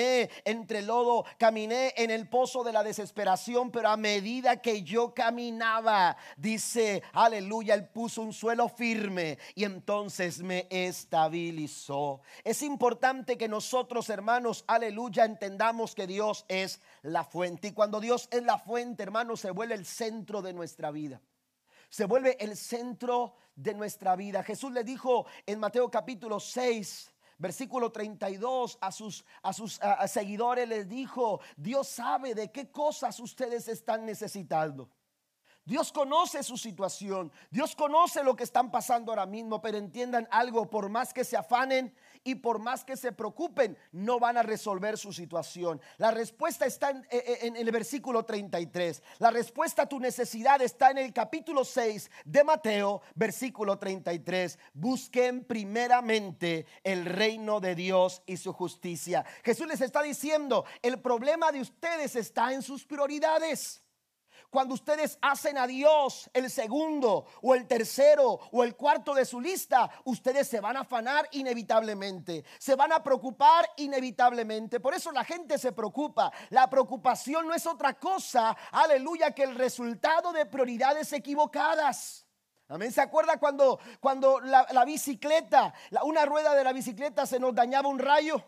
[0.45, 5.15] entre el lodo, caminé en el pozo de la desesperación, pero a medida que yo
[5.15, 12.21] caminaba, dice, aleluya, él puso un suelo firme y entonces me estabilizó.
[12.43, 17.69] Es importante que nosotros, hermanos, aleluya, entendamos que Dios es la fuente.
[17.69, 21.21] Y cuando Dios es la fuente, hermanos, se vuelve el centro de nuestra vida
[21.95, 24.43] se vuelve el centro de nuestra vida.
[24.43, 30.89] Jesús le dijo en Mateo capítulo 6, Versículo 32, a sus, a sus seguidores les
[30.89, 34.89] dijo, Dios sabe de qué cosas ustedes están necesitando.
[35.65, 40.69] Dios conoce su situación, Dios conoce lo que están pasando ahora mismo, pero entiendan algo,
[40.69, 41.95] por más que se afanen
[42.25, 45.81] y por más que se preocupen, no van a resolver su situación.
[45.99, 49.03] La respuesta está en, en, el versículo 33.
[49.19, 54.59] La respuesta a tu necesidad está en el capítulo 6 de Mateo, versículo 33.
[54.73, 59.25] Busquen primeramente el reino de Dios y su justicia.
[59.45, 63.84] Jesús les está diciendo, el problema de ustedes está en sus prioridades.
[64.55, 69.41] Cuando ustedes hacen a Dios el segundo o el tercero o el cuarto de su
[69.41, 74.79] lista, ustedes se van a afanar inevitablemente, se van a preocupar inevitablemente.
[74.79, 76.31] Por eso la gente se preocupa.
[76.51, 82.25] La preocupación no es otra cosa, aleluya, que el resultado de prioridades equivocadas.
[82.69, 82.93] Amén.
[82.93, 87.99] ¿Se acuerda cuando, cuando la, bicicleta, una rueda de la bicicleta se nos dañaba un
[87.99, 88.41] rayo?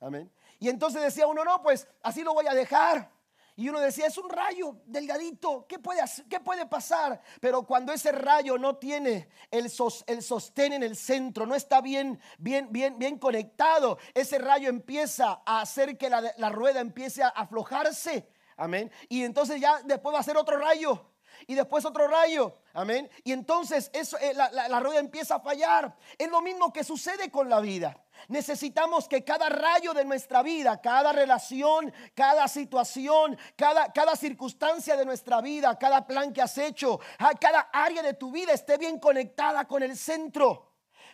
[0.00, 0.32] Amén.
[0.58, 3.19] Y entonces decía uno, no, pues así lo voy a dejar.
[3.60, 7.20] Y uno decía, es un rayo delgadito, ¿qué puede, qué puede pasar?
[7.42, 9.70] Pero cuando ese rayo no tiene el,
[10.06, 15.42] el sostén en el centro, no está bien, bien, bien, bien conectado, ese rayo empieza
[15.44, 18.32] a hacer que la, la rueda empiece a aflojarse.
[18.56, 18.90] Amén.
[19.10, 21.09] Y entonces ya después va a ser otro rayo
[21.46, 22.56] y después otro rayo.
[22.72, 23.10] Amén.
[23.24, 25.94] Y entonces eso, eh, la, rueda empieza a fallar.
[26.16, 27.98] Es lo mismo que sucede con la vida.
[28.28, 35.04] Necesitamos que cada rayo de nuestra vida, cada relación, cada situación, cada, cada circunstancia de
[35.04, 37.00] nuestra vida, cada plan que has hecho,
[37.40, 40.69] cada área de tu vida esté bien conectada con el centro.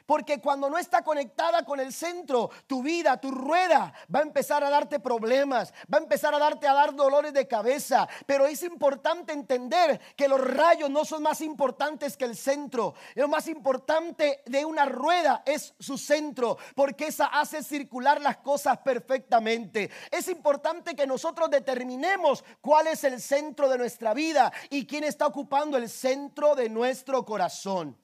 [0.07, 4.63] Porque cuando no está conectada con el centro, tu vida, tu rueda, va a empezar
[4.65, 8.09] a darte problemas, va a empezar a darte a dar dolores de cabeza.
[8.25, 12.95] Pero es importante entender que los rayos no son más importantes que el centro.
[13.15, 18.79] Lo más importante de una rueda es su centro, porque esa hace circular las cosas
[18.79, 19.91] perfectamente.
[20.11, 25.27] Es importante que nosotros determinemos cuál es el centro de nuestra vida y quién está
[25.27, 27.97] ocupando el centro de nuestro corazón.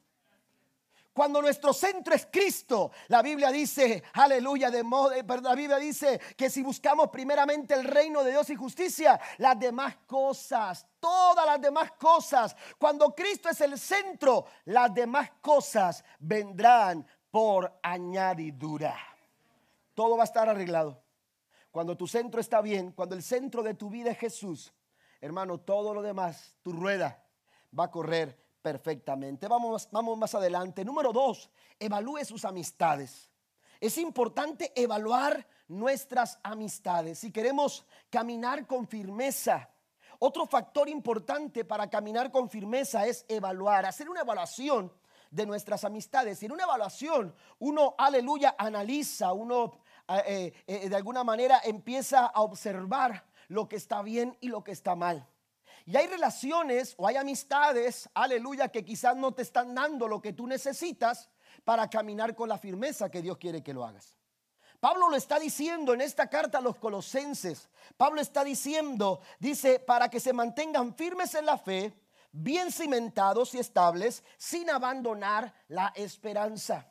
[1.12, 6.18] Cuando nuestro centro es Cristo, la Biblia dice, aleluya, de modo, eh, la Biblia dice
[6.36, 11.60] que si buscamos primeramente el reino de Dios y justicia, las demás cosas, todas las
[11.60, 18.96] demás cosas, cuando Cristo es el centro, las demás cosas vendrán por añadidura.
[19.92, 21.02] Todo va a estar arreglado.
[21.70, 24.72] Cuando tu centro está bien, cuando el centro de tu vida es Jesús,
[25.20, 27.22] hermano, todo lo demás, tu rueda
[27.78, 29.48] va a correr perfectamente.
[29.48, 30.84] Vamos, vamos más adelante.
[30.84, 33.30] Número dos, evalúe sus amistades.
[33.80, 37.18] Es importante evaluar nuestras amistades.
[37.18, 39.68] Si queremos caminar con firmeza,
[40.20, 44.92] otro factor importante para caminar con firmeza es evaluar, hacer una evaluación
[45.32, 46.40] de nuestras amistades.
[46.42, 49.72] Y en una evaluación uno, aleluya, analiza, uno
[50.08, 54.62] eh, eh, eh, de alguna manera empieza a observar lo que está bien y lo
[54.62, 55.26] que está mal.
[55.84, 60.32] Y hay relaciones o hay amistades, aleluya, que quizás no te están dando lo que
[60.32, 61.28] tú necesitas
[61.64, 64.16] para caminar con la firmeza que Dios quiere que lo hagas.
[64.82, 67.68] Pablo lo está diciendo en esta carta a los colosenses.
[67.96, 71.94] Pablo está diciendo, dice, para que se mantengan firmes en la fe,
[72.32, 76.88] bien cimentados y estables, sin abandonar la esperanza.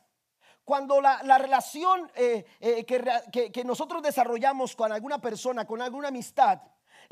[0.64, 6.62] Cuando la, relación eh, eh, que, que nosotros desarrollamos con alguna persona, con alguna amistad,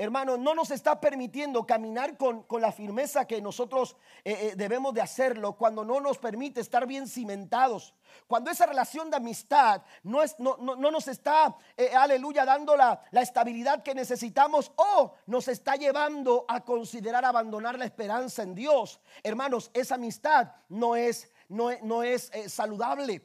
[0.01, 5.03] hermano, no nos está permitiendo caminar con, la firmeza que nosotros eh, eh, debemos de
[5.03, 7.93] hacerlo, cuando no nos permite estar bien cimentados,
[8.27, 13.83] cuando esa relación de amistad no, es, no, nos está, eh, aleluya, dando la, estabilidad
[13.83, 19.97] que necesitamos o nos está llevando a considerar abandonar la esperanza en Dios, hermanos, esa
[19.97, 23.23] amistad no es, no, no es saludable.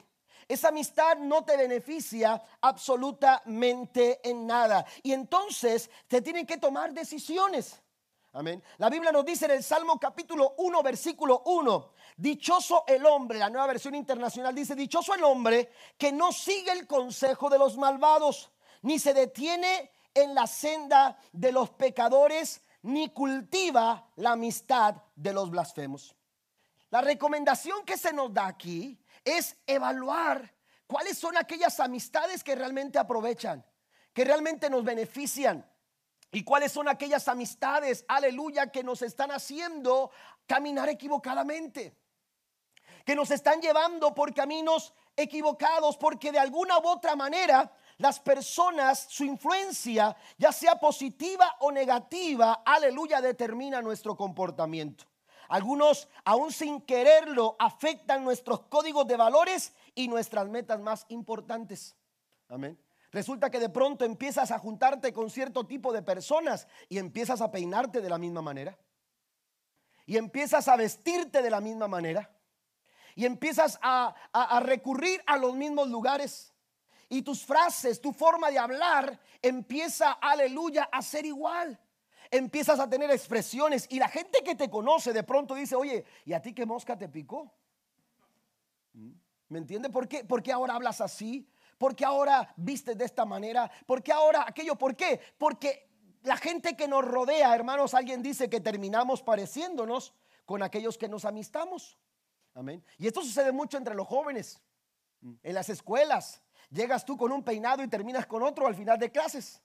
[0.47, 4.85] Esa amistad no te beneficia absolutamente en nada.
[5.01, 7.81] Y entonces te tienen que tomar decisiones.
[8.33, 8.61] Amén.
[8.77, 13.49] La Biblia nos dice en el Salmo capítulo 1, versículo 1, dichoso el hombre, la
[13.49, 18.51] nueva versión internacional dice, dichoso el hombre que no sigue el consejo de los malvados,
[18.81, 25.49] ni se detiene en la senda de los pecadores, ni cultiva la amistad de los
[25.49, 26.13] blasfemos.
[26.89, 30.53] La recomendación que se nos da aquí es evaluar
[30.87, 33.65] cuáles son aquellas amistades que realmente aprovechan,
[34.13, 35.69] que realmente nos benefician.
[36.31, 40.11] Y cuáles son aquellas amistades, aleluya, que nos están haciendo
[40.45, 41.97] caminar equivocadamente.
[43.05, 49.05] Que nos están llevando por caminos equivocados porque de alguna u otra manera las personas,
[49.09, 55.05] su influencia, ya sea positiva o negativa, aleluya, determina nuestro comportamiento.
[55.47, 61.95] Algunos, aún sin quererlo, afectan nuestros códigos de valores y nuestras metas más importantes.
[62.49, 62.79] Amén.
[63.11, 67.51] Resulta que de pronto empiezas a juntarte con cierto tipo de personas y empiezas a
[67.51, 68.77] peinarte de la misma manera.
[70.07, 72.29] y empiezas a vestirte de la misma manera
[73.15, 76.53] y empiezas a, a, recurrir a los mismos lugares
[77.09, 81.79] y tus frases, tu forma de hablar empieza, aleluya, a ser igual.
[82.31, 86.33] Empiezas a tener expresiones y la gente que te conoce de pronto dice, oye, ¿y
[86.33, 87.51] a ti qué mosca te picó?
[88.93, 89.11] ¿Mm?
[89.49, 89.89] ¿Me entiende?
[89.89, 91.47] ¿Por qué, ¿Por qué ahora hablas así?
[91.77, 93.69] ¿Por qué ahora vistes de esta manera?
[93.85, 94.75] ¿Por qué ahora aquello?
[94.75, 95.19] ¿Por qué?
[95.37, 95.89] Porque
[96.23, 100.13] la gente que nos rodea, hermanos, alguien dice que terminamos pareciéndonos
[100.45, 101.97] con aquellos que nos amistamos.
[102.53, 102.83] Amén.
[102.97, 104.61] Y esto sucede mucho entre los jóvenes.
[105.43, 109.11] En las escuelas, llegas tú con un peinado y terminas con otro al final de
[109.11, 109.61] clases.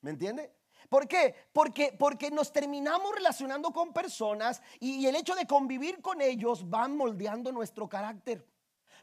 [0.00, 0.54] ¿Me entiende?
[0.88, 1.34] ¿Por qué?
[1.52, 6.96] Porque, porque nos terminamos relacionando con personas y, el hecho de convivir con ellos van
[6.96, 8.46] moldeando nuestro carácter,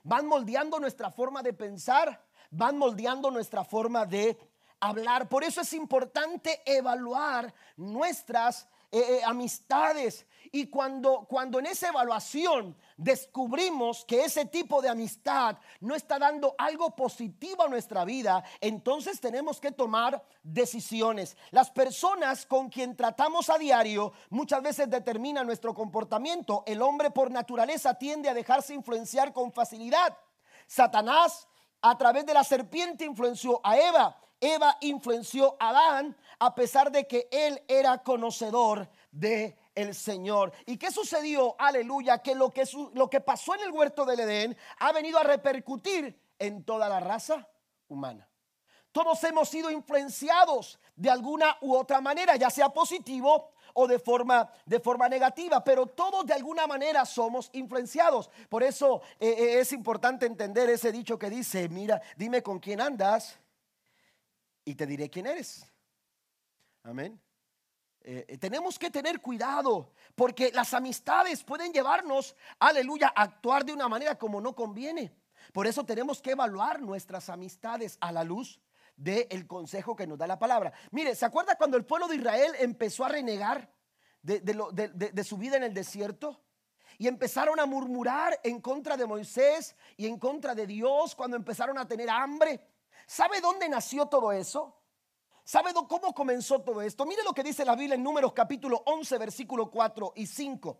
[0.03, 4.37] van moldeando nuestra forma de pensar, van moldeando nuestra forma de
[4.79, 5.27] hablar.
[5.27, 10.25] Por eso es importante evaluar nuestras eh, eh, amistades.
[10.55, 16.53] Y cuando, cuando en esa evaluación descubrimos que ese tipo de amistad no está dando
[16.59, 21.35] algo positivo a nuestra vida, entonces tenemos que tomar decisiones.
[21.49, 26.61] Las personas con quien tratamos a diario muchas veces determinan nuestro comportamiento.
[26.67, 30.15] El hombre por naturaleza tiende a dejarse influenciar con facilidad.
[30.67, 31.47] Satanás
[31.81, 37.07] a través de la serpiente influenció a Eva Eva influenció a Adán a pesar de
[37.07, 40.53] que él era conocedor de el Señor.
[40.65, 41.55] ¿Y qué sucedió?
[41.59, 45.23] Aleluya, que lo que, lo que pasó en el huerto del Edén ha venido a
[45.23, 47.47] repercutir en toda la raza
[47.87, 48.27] humana.
[48.91, 54.51] Todos hemos sido influenciados de alguna u otra manera, ya sea positivo o de forma,
[54.65, 58.29] de forma negativa, pero todos de alguna manera somos influenciados.
[58.49, 62.81] Por eso eh, eh, es importante entender ese dicho que dice, mira, dime con quién
[62.81, 63.39] andas
[64.63, 65.65] y te diré quién eres.
[66.83, 67.19] Amén.
[68.05, 73.71] Eh, eh, tenemos que tener cuidado porque las amistades pueden llevarnos, aleluya, a actuar de
[73.71, 75.15] una manera como no conviene.
[75.53, 78.59] Por eso tenemos que evaluar nuestras amistades a la luz
[78.97, 80.73] del consejo que nos da la palabra.
[80.91, 83.71] Mire, ¿se acuerda cuando el pueblo de Israel empezó a renegar
[84.21, 86.41] de, de su vida en el desierto?
[86.97, 91.77] Y empezaron a murmurar en contra de Moisés y en contra de Dios cuando empezaron
[91.77, 92.67] a tener hambre.
[93.07, 94.82] ¿Sabe dónde nació todo eso?
[95.45, 97.05] ¿Sabe cómo comenzó todo esto?
[97.05, 100.79] Mire lo que dice la Biblia en Números capítulo 11, versículo 4 y 5.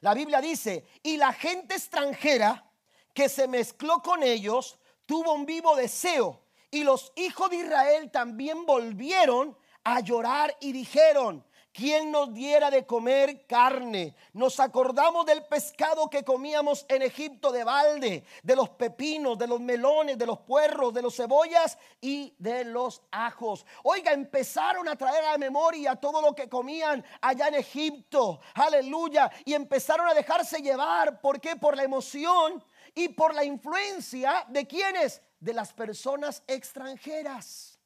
[0.00, 2.68] La Biblia dice, y la gente extranjera
[3.14, 6.42] que se mezcló con ellos tuvo un vivo deseo.
[6.72, 12.84] Y los hijos de Israel también volvieron a llorar y dijeron, ¿Quién nos diera de
[12.84, 14.16] comer carne?
[14.32, 19.60] Nos acordamos del pescado que comíamos en Egipto de balde, de los pepinos, de los
[19.60, 23.64] melones, de los puerros, de los cebollas y de los ajos.
[23.84, 28.40] Oiga, empezaron a traer a la memoria todo lo que comían allá en Egipto.
[28.54, 29.30] Aleluya.
[29.44, 31.20] Y empezaron a dejarse llevar.
[31.20, 31.54] ¿Por qué?
[31.54, 32.64] Por la emoción
[32.96, 35.22] y por la influencia de quienes?
[35.38, 37.78] De las personas extranjeras.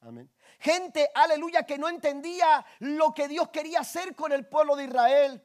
[0.00, 0.30] Amén.
[0.62, 5.42] Gente, aleluya, que no entendía lo que Dios quería hacer con el pueblo de Israel.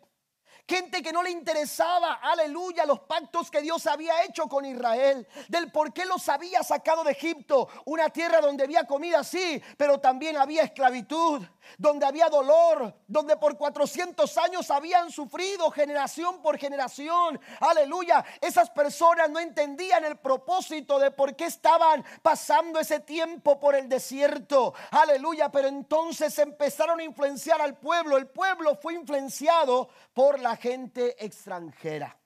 [0.67, 5.71] Gente que no le interesaba, aleluya, los pactos que Dios había hecho con Israel, del
[5.71, 10.35] por qué los había sacado de Egipto, una tierra donde había comida, sí, pero también
[10.35, 11.41] había esclavitud,
[11.77, 18.25] donde había dolor, donde por 400 años habían sufrido generación por generación, aleluya.
[18.41, 23.87] Esas personas no entendían el propósito de por qué estaban pasando ese tiempo por el
[23.87, 30.56] desierto, aleluya, pero entonces empezaron a influenciar al pueblo, el pueblo fue influenciado por la
[30.57, 32.19] gente extranjera.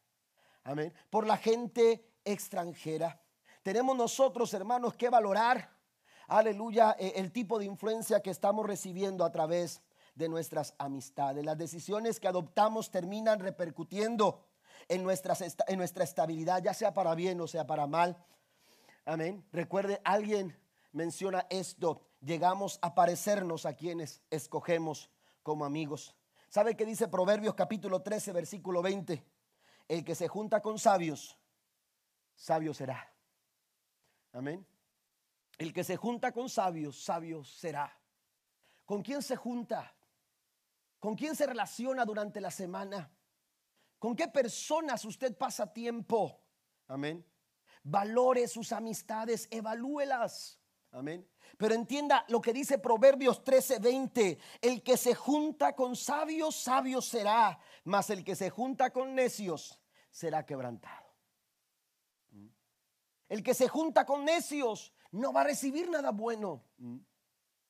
[0.63, 0.94] Amén.
[1.10, 3.22] Por la gente extranjera.
[3.63, 5.70] Tenemos nosotros, hermanos, que valorar,
[6.28, 9.82] aleluya, e, el tipo de influencia que estamos recibiendo a través
[10.15, 11.46] de nuestras amistades.
[11.46, 14.48] Las decisiones que adoptamos terminan repercutiendo
[14.88, 18.17] en, nuestras, en nuestra estabilidad, ya sea para bien o sea para mal.
[19.06, 19.46] Amén.
[19.52, 20.58] Recuerde, alguien
[20.91, 22.02] menciona esto.
[22.22, 25.10] Llegamos a parecernos a quienes escogemos
[25.44, 26.15] como amigos.
[26.51, 29.25] ¿Sabe qué dice Proverbios capítulo 13, versículo 20?
[29.87, 31.39] El que se junta con sabios,
[32.35, 33.09] sabio será.
[34.33, 34.67] Amén.
[35.57, 37.97] El que se junta con sabios, sabio será.
[38.83, 39.95] ¿Con quién se junta?
[40.99, 43.09] ¿Con quién se relaciona durante la semana?
[43.97, 46.43] ¿Con qué personas usted pasa tiempo?
[46.89, 47.25] Amén.
[47.81, 50.61] Valore sus amistades, evalúelas.
[50.91, 51.25] Amén.
[51.58, 54.38] Pero entienda lo que dice Proverbios 13:20.
[54.62, 57.60] El que se junta con sabios, sabio será.
[57.86, 61.15] Mas el que se junta con necios será quebrantado.
[62.32, 62.47] ¿Mm?
[63.30, 66.63] El que se junta con necios no va a recibir nada bueno.
[66.77, 66.97] ¿Mm?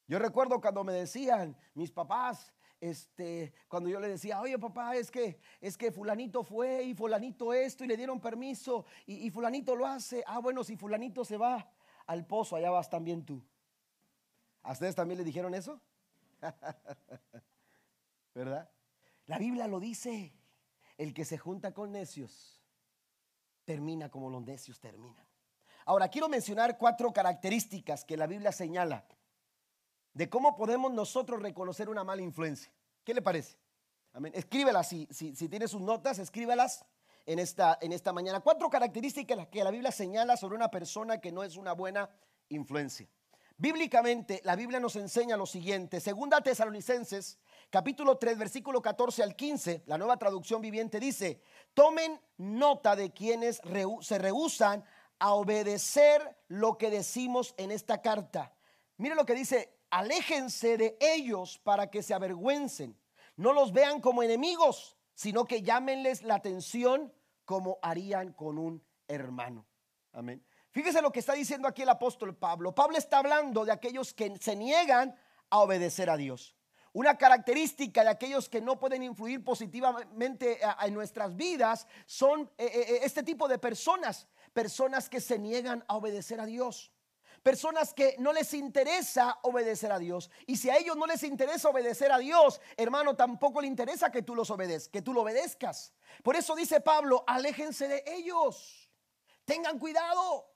[0.07, 5.11] Yo recuerdo cuando me decían mis papás, este, cuando yo le decía, oye papá, es
[5.11, 9.75] que, es que fulanito fue y fulanito esto y le dieron permiso y, y fulanito
[9.75, 10.23] lo hace.
[10.25, 11.71] Ah, bueno, si fulanito se va
[12.07, 13.43] al pozo, allá vas también tú.
[14.63, 15.81] ¿A ustedes también le dijeron eso?
[18.35, 18.69] ¿Verdad?
[19.25, 20.33] La Biblia lo dice.
[20.97, 22.61] El que se junta con necios
[23.65, 25.25] termina como los necios terminan.
[25.85, 29.03] Ahora, quiero mencionar cuatro características que la Biblia señala
[30.13, 32.71] de cómo podemos nosotros reconocer una mala influencia.
[33.03, 33.57] ¿Qué le parece?
[34.13, 34.33] Amén.
[34.35, 36.85] Escríbelas, si, si, si tiene sus notas, escríbelas
[37.25, 38.39] en esta, en esta mañana.
[38.39, 42.09] Cuatro características que la Biblia señala sobre una persona que no es una buena
[42.49, 43.07] influencia.
[43.57, 45.99] Bíblicamente, la Biblia nos enseña lo siguiente.
[45.99, 47.37] Segunda Tesalonicenses,
[47.69, 51.41] capítulo 3, versículo 14 al 15, la nueva traducción viviente dice,
[51.75, 53.61] tomen nota de quienes
[54.01, 54.83] se rehusan
[55.19, 58.51] a obedecer lo que decimos en esta carta.
[58.97, 62.97] Mire lo que dice, aléjense de ellos para que se avergüencen.
[63.35, 67.13] No los vean como enemigos, sino que llámenles la atención
[67.45, 69.67] como harían con un hermano.
[70.13, 70.43] Amén.
[70.71, 72.73] Fíjese lo que está diciendo aquí el apóstol Pablo.
[72.73, 75.15] Pablo está hablando de aquellos que se niegan
[75.51, 76.55] a obedecer a Dios.
[76.91, 82.85] Una característica de aquellos que no pueden influir positivamente en nuestras vidas son eh, eh,
[82.89, 86.91] eh, este tipo de personas, personas que se niegan a obedecer a Dios.
[87.43, 90.29] Personas que no les interesa obedecer a Dios.
[90.45, 94.21] Y si a ellos no les interesa obedecer a Dios, hermano, tampoco le interesa que
[94.21, 95.93] tú los obedezcas, que tú lo obedezcas.
[96.23, 98.91] Por eso dice Pablo, aléjense de ellos.
[99.45, 100.53] Tengan cuidado.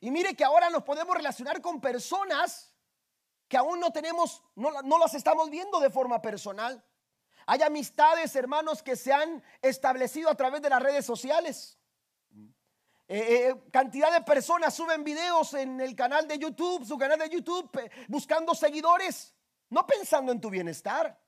[0.00, 2.72] Y mire que ahora nos podemos relacionar con personas
[3.48, 6.84] que aún no tenemos, no, no las estamos viendo de forma personal.
[7.46, 11.78] Hay amistades, hermanos, que se han establecido a través de las redes sociales.
[13.08, 17.28] Eh, eh, cantidad de personas suben videos en el canal de YouTube, su canal de
[17.28, 17.70] YouTube,
[18.08, 19.34] buscando seguidores,
[19.70, 21.18] no pensando en tu bienestar.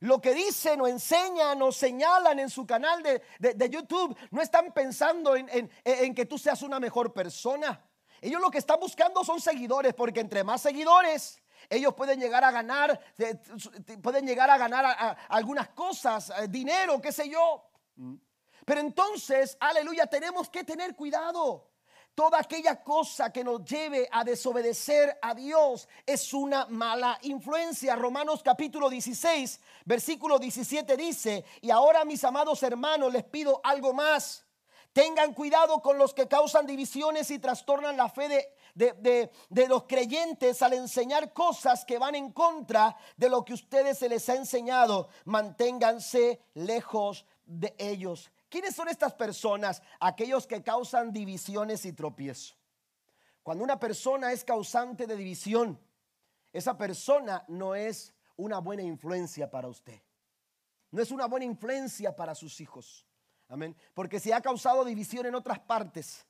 [0.00, 5.34] Lo que dicen o enseñan o señalan en su canal de, YouTube, no están pensando
[5.34, 5.48] en,
[5.84, 7.82] en que tú seas una mejor persona.
[8.20, 12.50] Ellos lo que están buscando son seguidores, porque entre más seguidores, ellos pueden llegar a
[12.50, 13.00] ganar,
[14.02, 17.68] pueden llegar a ganar algunas cosas, eh, dinero, qué sé yo.
[18.64, 21.68] Pero entonces, aleluya, tenemos que tener cuidado.
[22.14, 27.96] Toda aquella cosa que nos lleve a desobedecer a Dios es una mala influencia.
[27.96, 34.44] Romanos capítulo 16, versículo 17 dice, y ahora mis amados hermanos les pido algo más.
[34.92, 38.28] Tengan cuidado con los que causan divisiones y trastornan la fe
[38.74, 43.98] de, de, los creyentes al enseñar cosas que van en contra de lo que ustedes
[43.98, 45.08] se les ha enseñado.
[45.24, 48.30] Manténganse lejos de ellos.
[48.54, 49.82] ¿Quiénes son estas personas?
[49.98, 52.54] Aquellos que causan divisiones y tropiezo.
[53.42, 55.76] Cuando una persona es causante de división,
[56.52, 60.00] esa persona no es una buena influencia para usted.
[60.92, 63.04] No es una buena influencia para sus hijos.
[63.48, 63.76] Amén.
[63.92, 66.24] Porque si ha causado división en otras partes,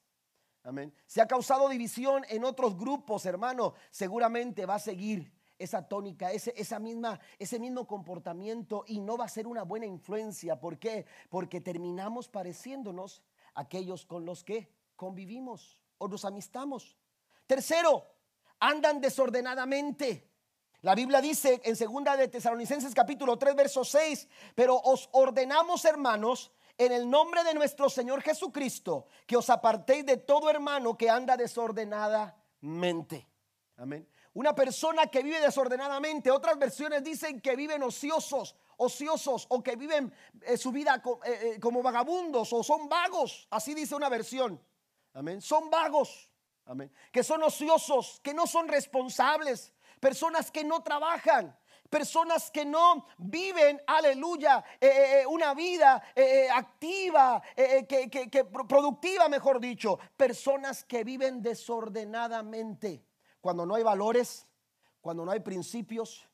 [0.63, 0.95] Amén.
[1.05, 3.75] Se ha causado división en otros grupos, hermano.
[3.91, 5.31] Seguramente va a seguir
[5.65, 9.87] esa tónica, ese, esa misma, ese mismo comportamiento y no va a ser una buena
[9.87, 10.61] influencia.
[10.61, 11.07] ¿Por qué?
[11.29, 13.23] Porque terminamos pareciéndonos
[13.55, 16.97] aquellos con los que convivimos o nos amistamos.
[17.47, 18.07] Tercero,
[18.61, 20.31] andan desordenadamente.
[20.83, 26.53] La Biblia dice en segunda de Tesalonicenses capítulo 3 verso 6, pero os ordenamos hermanos
[26.77, 31.37] en el nombre de nuestro Señor Jesucristo, que os apartéis de todo hermano que anda
[31.37, 33.27] desordenadamente.
[33.77, 34.07] Amén.
[34.35, 40.13] Una persona que vive desordenadamente, otras versiones dicen que viven ociosos, ociosos o que viven
[40.43, 44.61] eh, su vida eh, eh, como vagabundos o son vagos, así dice una versión.
[45.13, 45.41] Amén.
[45.41, 46.33] Son vagos.
[46.67, 46.91] Amén.
[47.13, 51.57] Que son ociosos, que no son responsables, personas que no trabajan,
[51.89, 56.03] personas que no viven, aleluya, eh, una vida
[56.53, 63.05] activa, que, productiva, mejor dicho, personas que viven desordenadamente,
[63.45, 64.47] cuando no hay valores,
[65.03, 66.27] cuando no hay principios,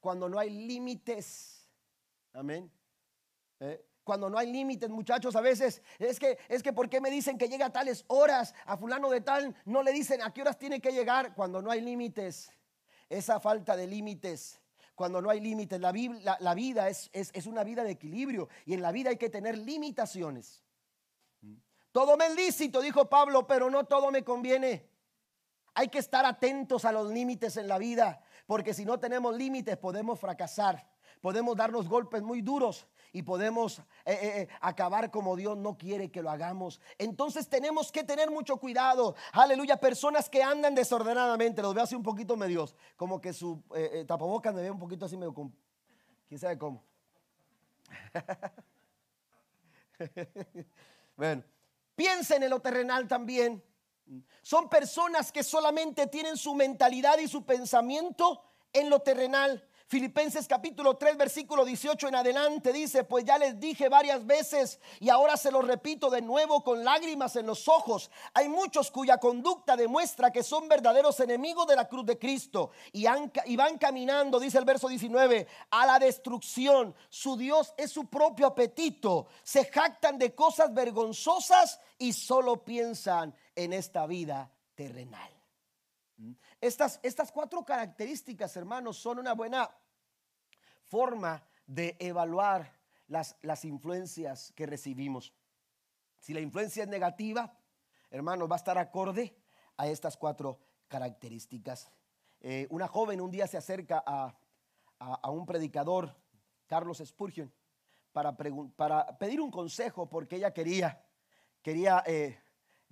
[0.00, 1.68] cuando no hay límites.
[2.32, 2.72] Amén.
[4.02, 7.36] Cuando no hay límites, muchachos, a veces es que es que ¿por qué me dicen
[7.36, 8.54] que llega a tales horas?
[8.64, 11.70] A fulano de tal no le dicen a qué horas tiene que llegar cuando no
[11.70, 12.50] hay límites.
[13.10, 14.58] Esa falta de límites
[14.94, 15.78] cuando no hay límites.
[15.78, 19.58] La, vida es, es, una vida de equilibrio y en la vida hay que tener
[19.58, 20.64] limitaciones.
[21.92, 24.93] Todo me es lícito, dijo Pablo, pero no todo me conviene.
[25.74, 29.76] Hay que estar atentos a los límites en la vida, porque si no tenemos límites
[29.76, 30.86] podemos fracasar,
[31.20, 36.10] podemos darnos golpes muy duros y podemos eh, eh, eh, acabar como Dios no quiere
[36.10, 36.80] que lo hagamos.
[36.98, 39.14] Entonces tenemos que tener mucho cuidado.
[39.32, 43.62] Aleluya, personas que andan desordenadamente, los veo así un poquito medios, como que su
[44.06, 45.34] tapabocas me ve un poquito así medio
[46.28, 46.84] ¿Quién sabe cómo?
[51.16, 51.42] bueno,
[51.94, 53.62] piensen en lo terrenal también.
[54.42, 58.42] Son personas que solamente tienen su mentalidad y su pensamiento
[58.72, 59.66] en lo terrenal.
[59.86, 65.10] Filipenses capítulo 3 versículo 18 en adelante dice, pues ya les dije varias veces y
[65.10, 68.10] ahora se lo repito de nuevo con lágrimas en los ojos.
[68.32, 73.04] Hay muchos cuya conducta demuestra que son verdaderos enemigos de la cruz de Cristo y,
[73.44, 76.94] y van caminando, dice el verso 19, a la destrucción.
[77.10, 79.28] Su Dios es su propio apetito.
[79.42, 85.30] Se jactan de cosas vergonzosas y solo piensan en esta vida terrenal.
[86.60, 89.68] Estas, estas cuatro características, hermanos, son una buena
[90.84, 92.78] forma de evaluar
[93.08, 95.32] las, las influencias que recibimos.
[96.18, 97.58] Si la influencia es negativa,
[98.10, 99.36] hermanos, va a estar acorde
[99.76, 101.90] a estas cuatro características.
[102.40, 104.38] Eh, una joven un día se acerca a,
[105.30, 106.14] un predicador,
[106.66, 107.52] Carlos Spurgeon,
[108.12, 108.36] para,
[108.76, 111.04] para, pedir un consejo porque ella quería,
[111.62, 112.38] quería eh,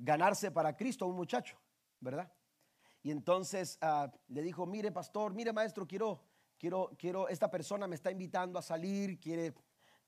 [0.03, 1.57] ganarse para Cristo a un muchacho,
[2.01, 2.31] ¿verdad?
[3.03, 6.21] Y entonces ah, le dijo, mire pastor, mire maestro, quiero,
[6.59, 9.55] quiero, quiero, esta persona me está invitando a salir, quiere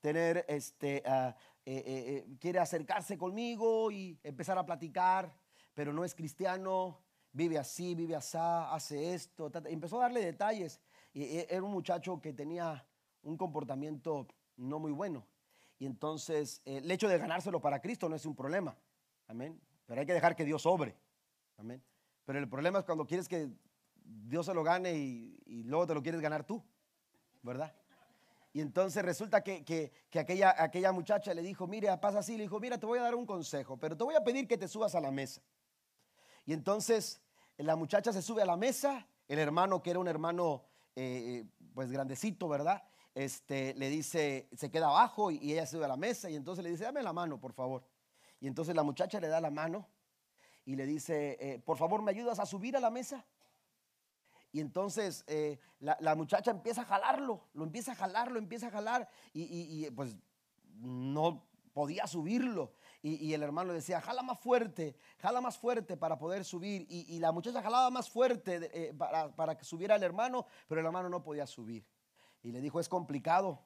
[0.01, 1.35] tener, este, ah,
[1.65, 5.33] eh, eh, eh, quiere acercarse conmigo y empezar a platicar,
[5.73, 9.51] pero no es cristiano, vive así, vive así, hace esto.
[9.65, 10.79] Empezó a darle detalles.
[11.13, 12.85] Y era un muchacho que tenía
[13.23, 14.27] un comportamiento
[14.57, 15.25] no muy bueno.
[15.79, 18.77] Y entonces el hecho de ganárselo para Cristo no es un problema.
[19.27, 19.59] Amén.
[19.85, 20.95] Pero hay que dejar que Dios obre.
[21.57, 21.83] Amén.
[22.25, 23.49] Pero el problema es cuando quieres que
[24.05, 26.63] Dios se lo gane y, luego te lo quieres ganar tú,
[27.41, 27.73] ¿verdad?
[28.53, 32.79] Y entonces resulta que, aquella, aquella, muchacha le dijo, mira, pasa así, le dijo, mira,
[32.79, 35.01] te voy a dar un consejo, pero te voy a pedir que te subas a
[35.01, 35.41] la mesa.
[36.45, 37.21] Y entonces
[37.57, 40.63] la muchacha se sube a la mesa, el hermano, que era un hermano
[40.95, 42.83] eh, pues grandecito, ¿verdad?
[43.13, 46.35] Este, le dice, se queda abajo y, y ella se sube a la mesa y
[46.35, 47.83] entonces le dice, dame la mano, por favor.
[48.45, 49.87] Y entonces la muchacha le da la mano
[50.65, 53.25] y le dice, eh, por favor, ¿me ayudas a subir a la mesa?
[54.51, 58.69] Y entonces eh, la, muchacha empieza a jalarlo, lo empieza a jalar, lo empieza a
[58.69, 60.15] jalar y, pues
[60.75, 61.43] no
[61.73, 62.71] podía subirlo.
[63.01, 66.85] Y, el hermano le decía, jala más fuerte, jala más fuerte para poder subir.
[66.87, 70.85] Y, la muchacha jalaba más fuerte eh, para, para, que subiera el hermano, pero el
[70.85, 71.83] hermano no podía subir.
[72.43, 73.65] Y le dijo, es complicado,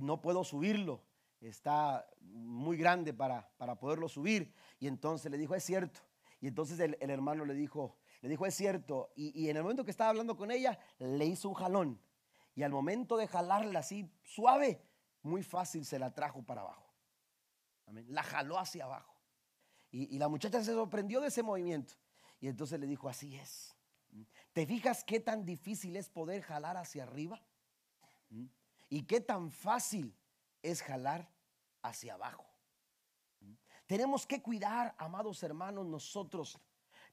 [0.00, 1.09] no puedo subirlo
[1.40, 4.52] está muy grande para, para poderlo subir.
[4.78, 6.00] Y entonces le dijo, es cierto.
[6.40, 9.12] Y entonces el, hermano le dijo, le dijo, es cierto.
[9.14, 12.00] Y, en el momento que estaba hablando con ella, le hizo un jalón.
[12.54, 14.82] Y al momento de jalarla así suave,
[15.22, 16.92] muy fácil se la trajo para abajo.
[18.08, 19.14] La jaló hacia abajo.
[19.90, 21.94] Y, y la muchacha se sorprendió de ese movimiento.
[22.40, 23.74] Y entonces le dijo, así es.
[24.52, 27.40] ¿Te fijas qué tan difícil es poder jalar hacia arriba?
[28.30, 28.46] ¿Mm?
[28.88, 30.16] ¿Y qué tan fácil
[30.62, 31.30] es jalar
[31.82, 32.46] hacia abajo.
[33.86, 36.60] Tenemos que cuidar, amados hermanos, nosotros,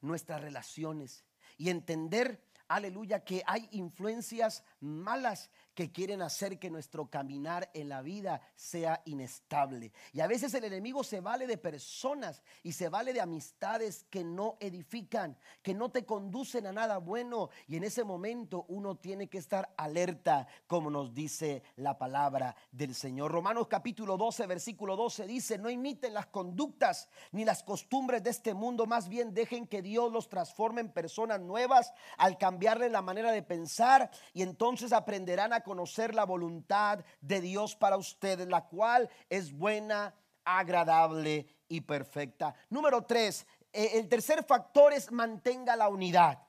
[0.02, 1.26] nuestras relaciones
[1.58, 8.02] y entender aleluya, que hay influencias malas que quieren hacer que nuestro caminar en la
[8.02, 9.94] vida sea inestable.
[10.12, 14.24] Y a veces el enemigo se vale de personas y se vale de amistades que
[14.24, 17.50] no edifican, que no te conducen a nada bueno.
[17.68, 22.94] Y en ese momento uno tiene que estar alerta, como nos dice la palabra del
[22.94, 23.32] Señor.
[23.32, 28.54] Romanos capítulo 12, versículo 12 dice, no imiten las conductas ni las costumbres de este
[28.54, 33.04] mundo, más bien dejen que Dios los transforme en personas nuevas al cambiar cambiarle la
[33.04, 38.66] manera de pensar y entonces aprenderán a conocer la voluntad de Dios para ustedes, la
[38.66, 42.56] cual es buena, agradable y perfecta.
[42.70, 46.42] Número tres, eh, el tercer factor es mantenga la unidad.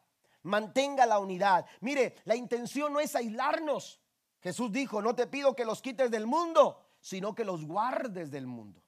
[0.44, 1.66] Mantenga la unidad.
[1.80, 4.00] Mire, la intención no es aislarnos.
[4.40, 8.46] Jesús dijo, no te pido que los quites del mundo, sino que los guardes del
[8.46, 8.82] mundo.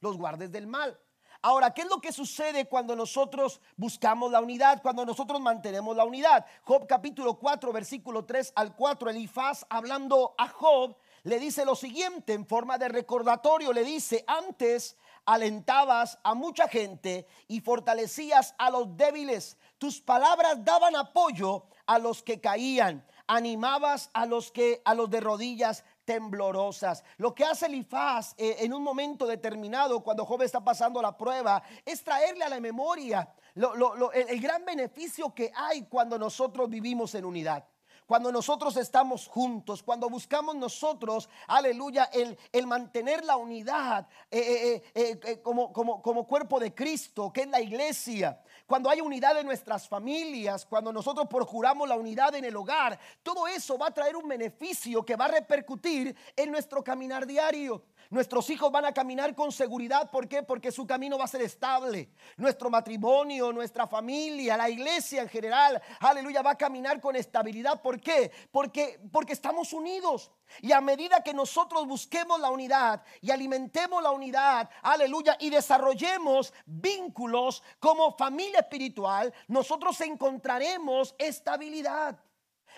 [0.00, 0.98] Los guardes del mal.
[1.46, 4.80] Ahora, ¿qué es lo que sucede cuando nosotros buscamos la unidad?
[4.80, 6.46] Cuando nosotros mantenemos la unidad.
[6.62, 12.32] Job capítulo 4, versículo 3 al 4, Elifaz hablando a Job, le dice lo siguiente
[12.32, 18.96] en forma de recordatorio, le dice, antes alentabas a mucha gente y fortalecías a los
[18.96, 19.58] débiles.
[19.76, 25.20] Tus palabras daban apoyo a los que caían, animabas a los que a los de
[25.20, 27.04] rodillas temblorosas.
[27.16, 31.62] Lo que hace Elifaz eh, en un momento determinado, cuando Job está pasando la prueba,
[31.84, 37.64] es traerle a la memoria el gran beneficio que hay cuando nosotros vivimos en unidad.
[38.06, 45.40] cuando nosotros estamos juntos, cuando buscamos nosotros, aleluya, el, el mantener la unidad eh, eh,
[45.42, 49.88] como, como, como cuerpo de Cristo, que es la iglesia, cuando hay unidad en nuestras
[49.88, 54.28] familias, cuando nosotros procuramos la unidad en el hogar, todo eso va a traer un
[54.28, 57.84] beneficio que va a repercutir en nuestro caminar diario.
[58.14, 60.08] Nuestros hijos van a caminar con seguridad.
[60.08, 60.44] ¿Por qué?
[60.44, 62.10] Porque su camino va a ser estable.
[62.36, 67.82] Nuestro matrimonio, nuestra familia, la iglesia en general, aleluya, va a caminar con estabilidad.
[67.82, 68.30] ¿Por qué?
[68.52, 70.30] Porque, porque estamos unidos.
[70.60, 76.54] Y a medida que nosotros busquemos la unidad y alimentemos la unidad, aleluya, y desarrollemos
[76.66, 82.16] vínculos como familia espiritual, nosotros encontraremos estabilidad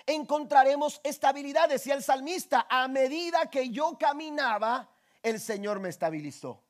[0.05, 1.67] encontraremos estabilidad.
[1.67, 4.87] Decía el salmista, a medida que yo caminaba,
[5.23, 6.63] el Señor me estabilizó.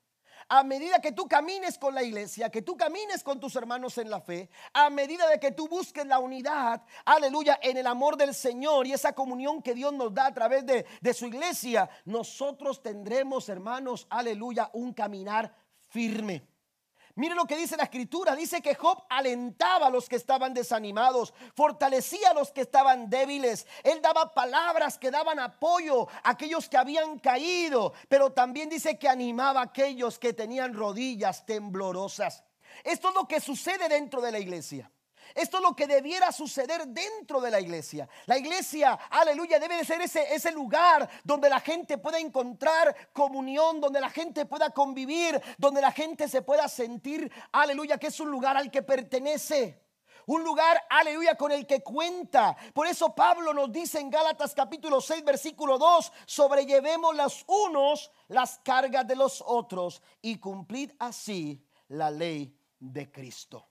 [0.49, 4.09] A medida que tú camines con la iglesia, que tú camines con tus hermanos en
[4.09, 8.33] la fe, a medida de que tú busques la unidad, aleluya, en el amor del
[8.33, 12.81] Señor y esa comunión que Dios nos da a través de, de su iglesia, nosotros
[12.81, 15.53] tendremos, hermanos, aleluya, un caminar
[15.89, 16.47] firme.
[17.17, 18.35] Mire lo que dice la escritura.
[18.35, 23.65] Dice que Job alentaba a los que estaban desanimados, fortalecía a los que estaban débiles.
[23.83, 29.09] Él daba palabras que daban apoyo a aquellos que habían caído, pero también dice que
[29.09, 32.43] animaba a aquellos que tenían rodillas temblorosas.
[32.83, 34.91] Esto es lo que sucede dentro de la iglesia.
[35.35, 38.07] Esto es lo que debiera suceder dentro de la iglesia.
[38.25, 43.79] La iglesia, aleluya, debe de ser ese, ese lugar donde la gente pueda encontrar comunión,
[43.79, 48.29] donde la gente pueda convivir, donde la gente se pueda sentir, aleluya, que es un
[48.29, 49.87] lugar al que pertenece.
[50.27, 52.55] Un lugar, aleluya, con el que cuenta.
[52.73, 58.59] Por eso Pablo nos dice en Gálatas capítulo 6, versículo 2, sobrellevemos los unos las
[58.59, 63.69] cargas de los otros y cumplid así la ley de Cristo.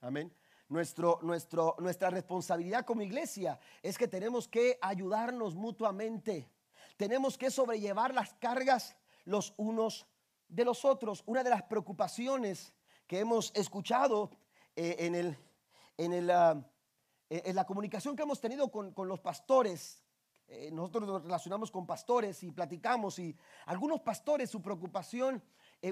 [0.00, 0.32] Amén.
[0.72, 6.48] Nuestro, nuestro, nuestra responsabilidad como iglesia es que tenemos que ayudarnos mutuamente.
[6.96, 8.96] Tenemos que sobrellevar las cargas
[9.26, 10.06] los unos
[10.48, 11.24] de los otros.
[11.26, 12.72] Una de las preocupaciones
[13.06, 14.30] que hemos escuchado
[14.74, 15.36] eh, en, el,
[15.98, 16.64] en, el, ah,
[17.28, 20.02] eh, en, la comunicación que hemos tenido con, con los pastores,
[20.48, 25.42] eh, nosotros nos relacionamos con pastores y platicamos y algunos pastores su preocupación,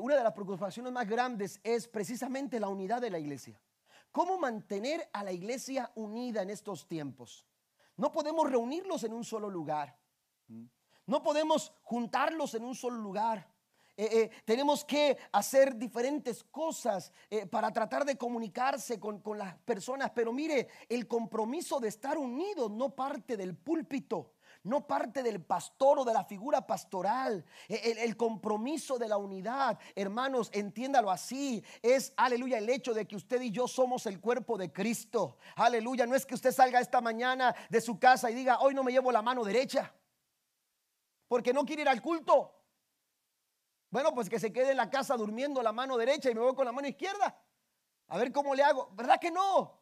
[0.01, 3.61] una de las preocupaciones más grandes es precisamente la unidad de la iglesia.
[4.13, 7.47] ¿Cómo mantener a la iglesia unida en estos tiempos?
[7.97, 9.97] No podemos reunirlos en un solo lugar.
[11.07, 13.49] No podemos juntarlos en un solo lugar.
[13.97, 19.55] Eh, eh, tenemos que hacer diferentes cosas eh, para tratar de comunicarse con, con las
[19.59, 20.11] personas.
[20.15, 24.33] Pero mire, el compromiso de estar unidos no parte del púlpito
[24.63, 27.45] no parte del pastor o de la figura pastoral.
[27.69, 33.17] E, el, compromiso de la unidad, hermanos, entiéndalo así, es, aleluya, el hecho de que
[33.17, 35.39] usted y yo somos el cuerpo de Cristo.
[35.57, 38.83] Aleluya, no es que usted salga esta mañana de su casa y diga, hoy no
[38.83, 39.95] me llevo la mano derecha,
[41.29, 42.57] porque no quiere ir al culto.
[43.91, 46.55] Bueno, pues que se quede en la casa durmiendo la mano derecha y me voy
[46.55, 47.43] con la mano izquierda.
[48.09, 48.91] A ver cómo le hago.
[48.93, 49.81] ¿Verdad que no?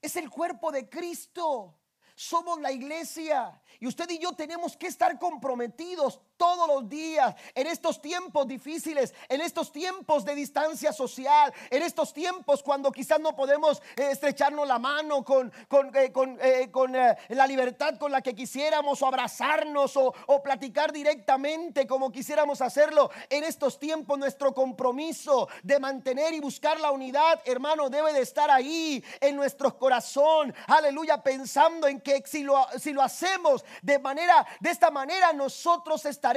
[0.00, 1.79] Es el cuerpo de Cristo.
[2.20, 3.58] Somos la iglesia.
[3.78, 9.12] Y usted y yo tenemos que estar comprometidos todos los días en estos tiempos difíciles,
[9.28, 14.66] en estos tiempos de distancia social, en estos tiempos cuando quizás no podemos eh, estrecharnos
[14.66, 20.14] la mano con, con, eh, eh, la libertad con la que quisiéramos o abrazarnos o,
[20.28, 23.10] o platicar directamente como quisiéramos hacerlo.
[23.28, 28.50] En estos tiempos nuestro compromiso de mantener y buscar la unidad, hermano, debe de estar
[28.50, 30.54] ahí en nuestro corazón.
[30.68, 36.06] Aleluya, pensando en que si lo, si lo hacemos de manera, de esta manera, nosotros
[36.06, 36.29] estaremos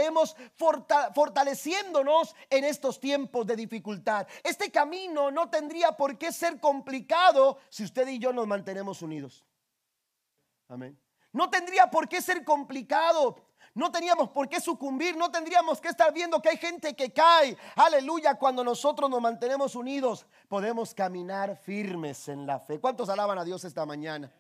[1.14, 4.28] fortaleciéndonos en estos tiempos de dificultad.
[4.44, 9.44] Este camino no tendría por qué ser complicado si usted y yo nos mantenemos unidos.
[10.68, 11.00] Amén.
[11.32, 13.38] No tendría por qué ser complicado.
[13.76, 17.58] No teníamos por qué sucumbir, no tendríamos que estar viendo que hay gente que cae.
[17.76, 22.80] Aleluya, cuando nosotros nos mantenemos unidos, podemos caminar firmes en la fe.
[22.80, 24.32] ¿Cuántos alaban a Dios esta mañana?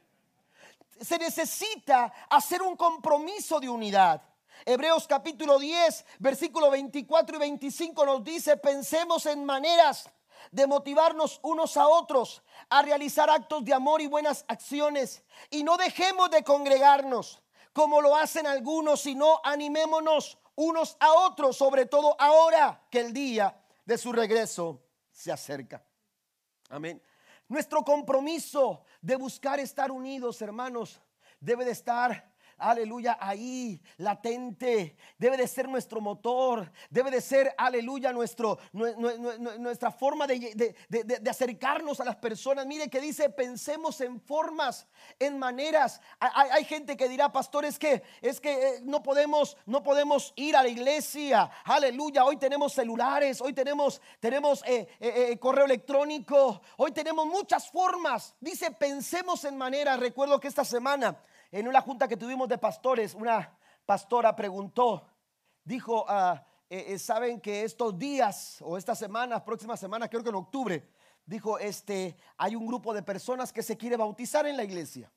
[1.04, 4.22] se necesita hacer un compromiso de unidad.
[4.66, 10.09] Hebreos capítulo 10, versículo 24 y 25 nos dice, pensemos en maneras
[10.51, 15.76] de motivarnos unos a otros a realizar actos de amor y buenas acciones y no
[15.78, 17.41] dejemos de congregarnos
[17.74, 23.59] como lo hacen algunos, sino animémonos unos a otros, sobre todo ahora que el día
[23.84, 25.84] de su regreso se acerca.
[26.70, 27.01] Amén.
[27.47, 31.01] Nuestro compromiso de buscar estar unidos, hermanos,
[31.39, 32.33] debe de estar
[32.64, 34.95] aleluya, ahí, latente.
[35.18, 36.72] Debe de ser nuestro motor.
[36.89, 40.76] Debe de ser, aleluya, nuestro, nuestra forma de,
[41.30, 42.66] acercarnos a las personas.
[42.66, 44.88] Mire que dice, pensemos en formas,
[45.20, 46.01] en maneras.
[46.20, 50.55] Hay, gente que dirá, pastor, es que, es que eh, no, podemos, no podemos ir
[50.55, 51.49] a la iglesia.
[51.66, 58.36] Aleluya, hoy tenemos celulares, hoy tenemos, tenemos eh, eh, correo electrónico, hoy tenemos muchas formas.
[58.39, 59.99] Dice, pensemos en maneras.
[59.99, 61.18] Recuerdo que esta semana
[61.60, 65.06] en una junta que tuvimos de pastores, una pastora preguntó,
[65.64, 70.30] dijo, ah, eh, eh, saben que estos días o estas semanas, próximas semanas, creo que
[70.30, 70.89] en octubre,
[71.28, 75.12] dijo, este, hay un grupo de personas que se quiere bautizar en la iglesia.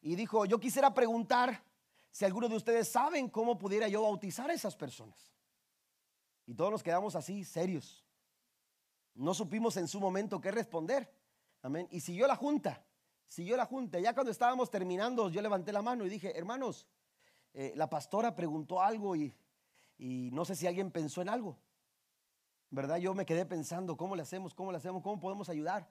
[0.00, 1.64] Y dijo, yo quisiera preguntar
[2.12, 5.34] si algunos de ustedes saben cómo pudiera yo bautizar a esas personas.
[6.46, 8.06] Y todos nos quedamos así, serios.
[9.12, 11.12] No supimos en su momento qué responder.
[11.62, 11.88] Amén.
[11.90, 12.86] Y siguió la junta
[13.28, 14.00] siguió la junta.
[14.00, 16.88] Ya cuando estábamos terminando, yo levanté la mano y dije, hermanos,
[17.54, 19.34] eh, la pastora preguntó algo y,
[19.98, 21.58] no sé si alguien pensó en algo.
[22.70, 22.98] ¿Verdad?
[22.98, 24.54] Yo me quedé pensando, ¿cómo le hacemos?
[24.54, 25.02] ¿Cómo le hacemos?
[25.02, 25.88] ¿Cómo podemos ayudar?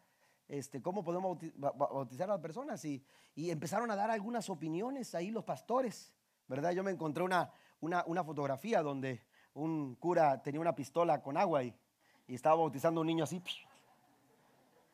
[0.48, 2.84] Este, ¿Cómo podemos bautizar a las personas?
[2.86, 3.04] Y,
[3.36, 6.14] empezaron a dar algunas opiniones ahí los pastores.
[6.48, 6.72] ¿Verdad?
[6.72, 9.22] Yo me encontré una, una, fotografía donde
[9.54, 11.76] un cura tenía una pistola con agua y,
[12.26, 13.44] y estaba bautizando a un niño así.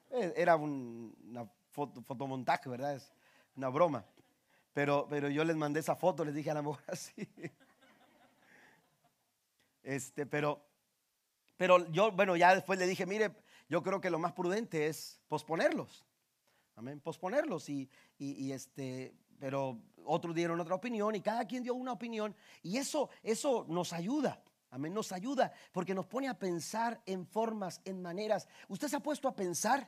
[0.10, 2.96] Eh, era una fotomontaje, ¿verdad?
[2.96, 3.12] Es
[3.56, 4.06] una broma.
[4.74, 7.28] Pero, pero yo les mandé esa foto, les dije a la mujer así.
[9.84, 10.66] Este, pero,
[11.58, 13.36] pero yo, bueno, ya después le dije, mire,
[13.70, 16.06] yo creo que lo más prudente es posponerlos.
[16.76, 17.70] Amén, posponerlos.
[17.70, 22.36] Y, y, este, pero otros dieron otra opinión y cada quien dio una opinión.
[22.64, 24.42] Y eso, eso nos ayuda.
[24.72, 28.48] Amén, nos ayuda porque nos pone a pensar en formas, en maneras.
[28.68, 29.88] ¿Usted se ha puesto a pensar?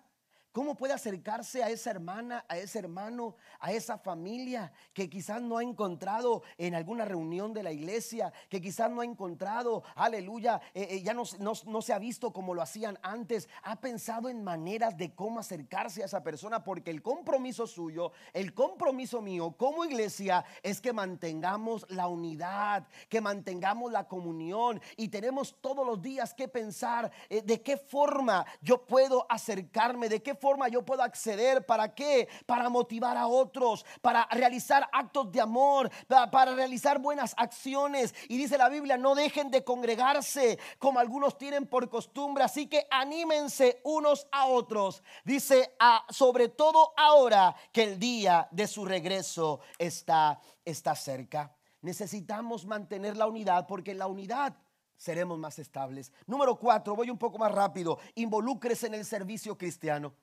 [0.55, 5.57] ¿Cómo puede acercarse a esa hermana, a ese hermano, a esa familia que quizás no
[5.57, 10.87] ha encontrado en alguna reunión de la iglesia, que quizás no ha encontrado, aleluya, eh,
[10.91, 13.49] eh, ya no, no, se ha visto como lo hacían antes?
[13.63, 18.53] Ha pensado en maneras de cómo acercarse a esa persona porque el compromiso suyo, el
[18.53, 25.57] compromiso mío como iglesia es que mantengamos la unidad, que mantengamos la comunión y tenemos
[25.59, 30.44] todos los días que pensar eh, de qué forma yo puedo acercarme, de qué forma
[30.45, 31.65] forma yo puedo acceder.
[31.65, 32.27] ¿Para qué?
[32.45, 38.13] Para motivar a otros, para realizar actos de amor, para, realizar buenas acciones.
[38.29, 42.43] Y dice la Biblia, no dejen de congregarse como algunos tienen por costumbre.
[42.43, 45.01] Así que anímense unos a otros.
[45.23, 45.75] Dice,
[46.09, 51.55] sobre todo ahora que el día de su regreso está, está cerca.
[51.81, 54.55] Necesitamos mantener la unidad porque la unidad
[54.95, 56.11] seremos más estables.
[56.27, 57.97] Número cuatro, voy un poco más rápido.
[58.13, 60.13] Involúcrese en el servicio cristiano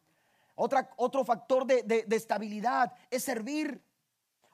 [0.54, 3.82] otro factor de, estabilidad es servir.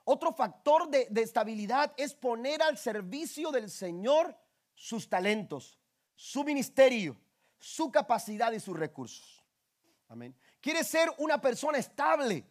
[0.04, 4.34] Otro factor de, de estabilidad es poner al servicio del Señor
[4.74, 5.78] sus talentos,
[6.14, 7.20] su ministerio,
[7.58, 9.44] su capacidad y sus recursos.
[10.08, 10.34] Amén.
[10.60, 12.46] Quiere ser una persona estable.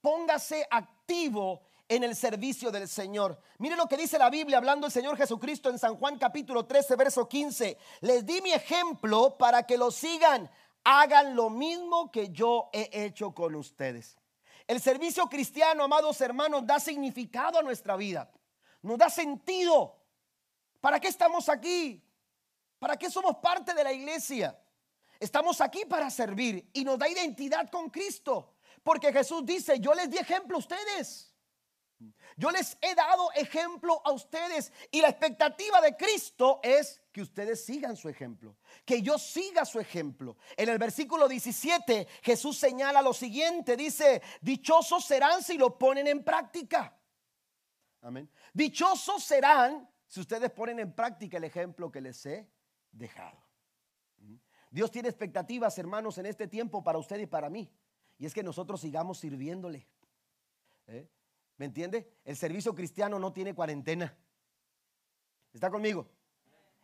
[0.00, 3.40] Póngase activo en el servicio del Señor.
[3.58, 6.96] Mire lo que dice la Biblia hablando el Señor Jesucristo en San Juan capítulo 13,
[6.96, 7.78] verso 15.
[8.02, 10.50] Les di mi ejemplo para que lo sigan
[10.84, 14.16] hagan lo mismo que yo he hecho con ustedes.
[14.66, 18.30] El servicio cristiano, amados hermanos, da significado a nuestra vida.
[18.82, 19.96] Nos da sentido.
[20.80, 22.04] ¿Para qué estamos aquí?
[22.78, 24.58] ¿Para qué somos parte de la iglesia?
[25.18, 28.54] Estamos aquí para servir y nos da identidad con Cristo.
[28.82, 31.27] Porque Jesús dice, yo les di ejemplo a ustedes.
[32.36, 37.64] Yo les he dado ejemplo a ustedes y la expectativa de Cristo es que ustedes
[37.64, 40.36] sigan su ejemplo, que yo siga su ejemplo.
[40.56, 46.22] En el versículo 17 Jesús señala lo siguiente, dice, dichosos serán si lo ponen en
[46.22, 46.96] práctica.
[48.02, 48.30] Amén.
[48.52, 52.48] Dichosos serán si ustedes ponen en práctica el ejemplo que les he
[52.92, 53.44] dejado.
[54.70, 57.72] Dios tiene expectativas, hermanos, en este tiempo para usted y para mí.
[58.18, 59.88] Y es que nosotros sigamos sirviéndole.
[60.86, 61.08] ¿Eh?
[61.58, 62.08] ¿Me entiende?
[62.24, 64.16] El servicio cristiano no tiene cuarentena.
[65.52, 66.08] ¿Está conmigo?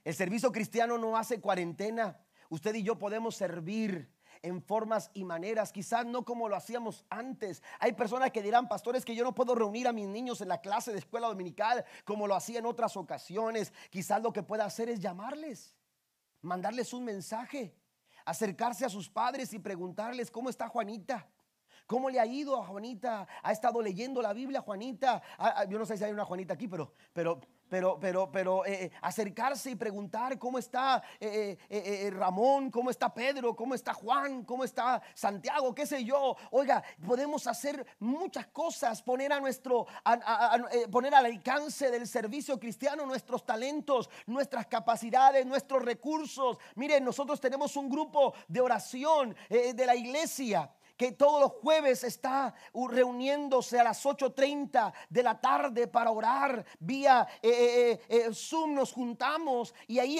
[0.03, 2.20] El servicio cristiano no hace cuarentena.
[2.51, 4.12] Usted y yo podemos servir
[4.43, 7.62] en formas y maneras, quizás no como lo hacíamos antes.
[7.79, 10.61] Hay personas que dirán, pastores, que yo no puedo reunir a mis niños en la
[10.61, 13.72] clase de escuela dominical como lo hacía en otras ocasiones.
[13.89, 15.79] Quizás lo que pueda hacer es llamarles,
[16.43, 17.75] mandarles un mensaje,
[18.27, 21.27] acercarse a sus padres y preguntarles, ¿cómo está Juanita?
[21.87, 23.26] ¿Cómo le ha ido a Juanita?
[23.43, 25.22] ¿Ha estado leyendo la Biblia, Juanita?
[25.37, 28.64] Ah, ah, yo no sé si hay una Juanita aquí, pero, pero, pero, pero, pero
[28.64, 34.45] eh, eh, acercarse y preguntar cómo está eh, Ramón, cómo está Pedro, cómo está Juan,
[34.45, 36.37] cómo está Santiago, qué sé yo.
[36.53, 39.87] Oiga, podemos hacer muchas cosas, poner a nuestro,
[40.91, 46.57] poner al alcance del servicio cristiano nuestros talentos, nuestras capacidades, nuestros recursos.
[46.76, 52.55] Miren, nosotros tenemos un grupo de oración de la iglesia que todos los jueves está
[52.75, 58.93] reuniéndose a las 8.30 de la tarde para orar vía eh, eh, eh, Zoom, nos
[58.93, 60.19] juntamos y ahí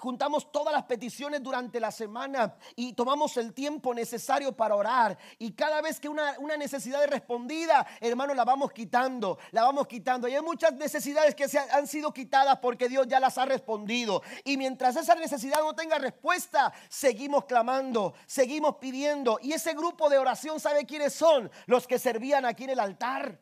[0.00, 5.18] juntamos todas las peticiones durante la semana y tomamos el tiempo necesario para orar.
[5.38, 9.86] Y cada vez que una, una necesidad es respondida, hermano, la vamos quitando, la vamos
[9.86, 10.28] quitando.
[10.28, 14.22] Y hay muchas necesidades que se han sido quitadas porque Dios ya las ha respondido.
[14.44, 19.38] Y mientras esa necesidad no tenga respuesta, seguimos clamando, seguimos pidiendo.
[19.42, 21.50] Y ese grupo de oración, ¿sabe quiénes son?
[21.66, 23.40] Los que servían aquí en el altar.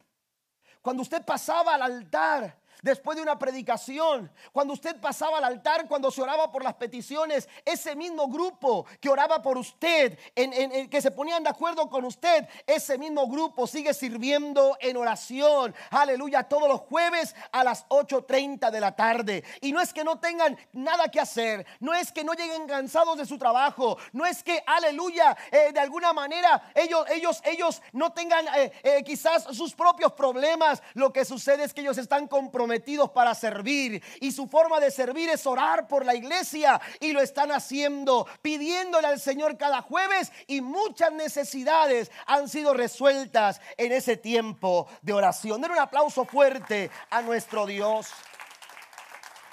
[0.80, 6.10] Cuando usted pasaba al altar, después de una predicación, cuando usted pasaba al altar, cuando
[6.10, 11.42] se oraba por las peticiones, ese mismo grupo que oraba por usted, que se ponían
[11.42, 17.34] de acuerdo con usted, ese mismo grupo sigue sirviendo en oración, aleluya, todos los jueves
[17.52, 19.44] a las 8.30 de la tarde.
[19.60, 23.18] Y no es que no tengan nada que hacer, no es que no lleguen cansados
[23.18, 28.12] de su trabajo, no es que, aleluya, eh, de alguna manera ellos, ellos, ellos no
[28.12, 32.67] tengan eh, eh, quizás sus propios problemas, lo que sucede es que ellos están comprometidos
[33.12, 37.50] para servir y su forma de servir es orar por la iglesia y lo están
[37.52, 44.88] haciendo pidiéndole al Señor cada jueves y muchas necesidades han sido resueltas en ese tiempo
[45.02, 45.60] de oración.
[45.60, 48.08] Den un aplauso fuerte a nuestro Dios.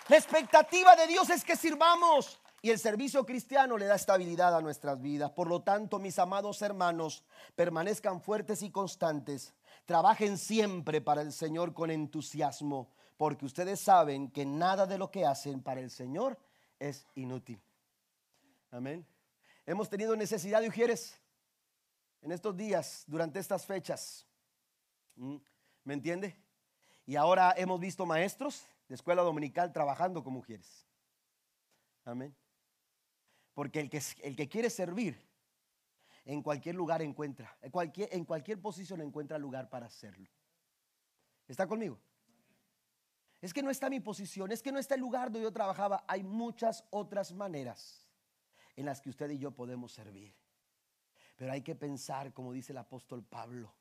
[0.07, 2.39] La expectativa de Dios es que sirvamos.
[2.61, 5.29] Y el servicio cristiano le da estabilidad a nuestras vidas.
[5.29, 7.23] Por lo tanto, mis amados hermanos,
[7.55, 9.53] permanezcan fuertes y constantes.
[9.85, 15.25] Trabajen siempre para el Señor con entusiasmo porque ustedes saben que nada de lo que
[15.25, 16.37] hacen para el Señor
[16.79, 17.61] es inútil.
[18.71, 19.05] Amén.
[19.65, 21.19] Hemos tenido necesidad de ujieres
[22.21, 24.25] en estos días, durante estas fechas.
[25.15, 25.37] ¿Mm?
[25.83, 26.35] ¿Me entiende?
[27.05, 30.85] Y ahora hemos visto maestros de escuela dominical trabajando como mujeres.
[32.03, 32.35] Amén.
[33.53, 35.17] Porque el que, el que quiere servir,
[36.25, 40.27] en cualquier lugar encuentra, en cualquier, en cualquier posición encuentra lugar para hacerlo.
[41.47, 41.99] ¿Está conmigo?
[43.45, 46.03] Es que no está mi posición, es que no está el lugar donde yo trabajaba.
[46.07, 48.07] Hay muchas otras maneras
[48.75, 50.33] en las que usted y yo podemos servir.
[51.35, 53.71] Pero hay que pensar, como dice el apóstol Pablo,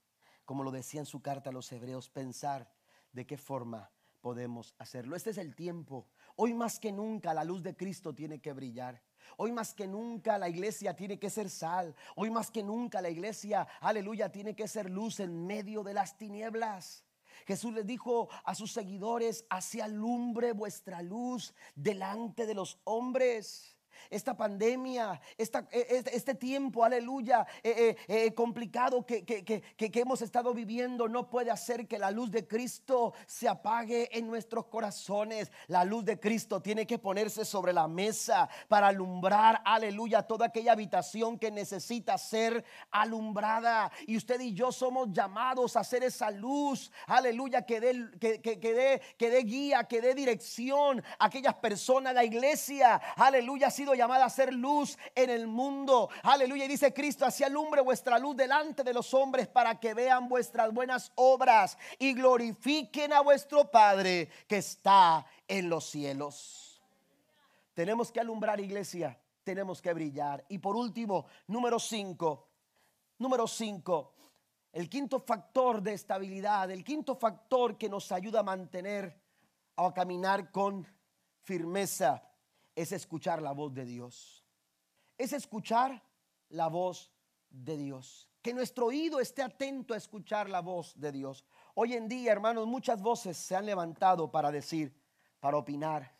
[0.45, 2.71] como lo decía en su carta a los hebreos, pensar
[3.13, 3.91] de qué forma
[4.21, 5.17] podemos hacerlo.
[5.17, 6.09] Este es el tiempo.
[6.37, 9.01] Hoy más que nunca la luz de Cristo tiene que brillar.
[9.39, 11.95] Hoy más que nunca la iglesia tiene que ser sal.
[12.17, 16.19] Hoy más que nunca la iglesia, aleluya, tiene que ser luz en medio de las
[16.19, 17.04] tinieblas.
[17.47, 23.74] Jesús les dijo a sus seguidores, hacia alumbre vuestra luz delante de los hombres
[24.11, 29.63] esta pandemia, e, e, este tiempo, aleluya, eh, complicado que, que,
[30.01, 34.67] hemos estado viviendo, no puede hacer que la luz de Cristo se apague en nuestros
[34.67, 35.51] corazones.
[35.69, 40.73] La luz de Cristo tiene que ponerse sobre la mesa para alumbrar, aleluya, toda aquella
[40.73, 43.91] habitación que necesita ser alumbrada.
[44.07, 49.03] Y usted y yo somos llamados a hacer esa luz, aleluya, que dé, que, dé,
[49.17, 54.55] que guía, que dé dirección a aquellas personas, la iglesia, aleluya, ha llamada a ser
[54.55, 56.09] luz en el mundo.
[56.23, 56.65] Aleluya.
[56.65, 60.73] Y dice Cristo, así alumbre vuestra luz delante de los hombres para que vean vuestras
[60.73, 66.81] buenas obras y glorifiquen a vuestro Padre que está en los cielos.
[67.75, 70.45] Tenemos que alumbrar iglesia, tenemos que brillar.
[70.49, 72.49] Y por último, número cinco,
[73.19, 74.15] número cinco,
[74.73, 79.21] el quinto factor de estabilidad, el quinto factor que nos ayuda a mantener,
[79.77, 80.87] a caminar con
[81.43, 82.23] firmeza
[82.75, 84.45] es escuchar la voz de Dios.
[85.17, 86.03] Es escuchar
[86.49, 87.13] la voz
[87.51, 88.29] de Dios.
[88.43, 91.45] Que nuestro oído esté atento a escuchar la voz de Dios.
[91.75, 94.95] Hoy en día, hermanos, muchas voces se han levantado para decir,
[95.41, 96.15] para opinar.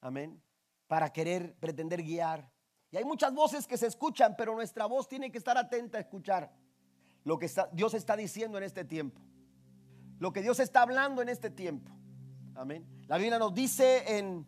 [0.00, 0.40] Amén.
[0.86, 2.50] Para querer, pretender guiar.
[2.90, 6.00] Y hay muchas voces que se escuchan, pero nuestra voz tiene que estar atenta a
[6.00, 6.52] escuchar
[7.24, 9.20] lo que Dios está diciendo en este tiempo.
[10.18, 11.92] Lo que Dios está hablando en este tiempo.
[12.54, 12.86] Amén.
[13.06, 14.46] La Biblia nos dice en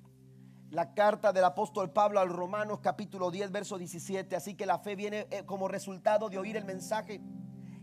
[0.71, 4.37] la carta del apóstol Pablo al Romanos capítulo 10, verso 17.
[4.37, 7.21] Así que la fe viene eh, como resultado de oír el mensaje.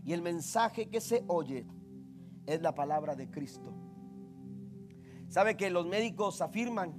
[0.04, 1.66] Y el mensaje que se oye
[2.46, 3.74] es la palabra de Cristo.
[5.28, 6.98] ¿Sabe que los médicos afirman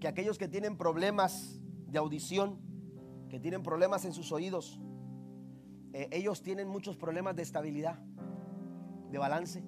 [0.00, 2.58] que aquellos que tienen problemas de audición,
[3.28, 4.80] que tienen problemas en sus oídos,
[5.92, 7.98] eh, ellos tienen muchos problemas de estabilidad,
[9.10, 9.62] de balance?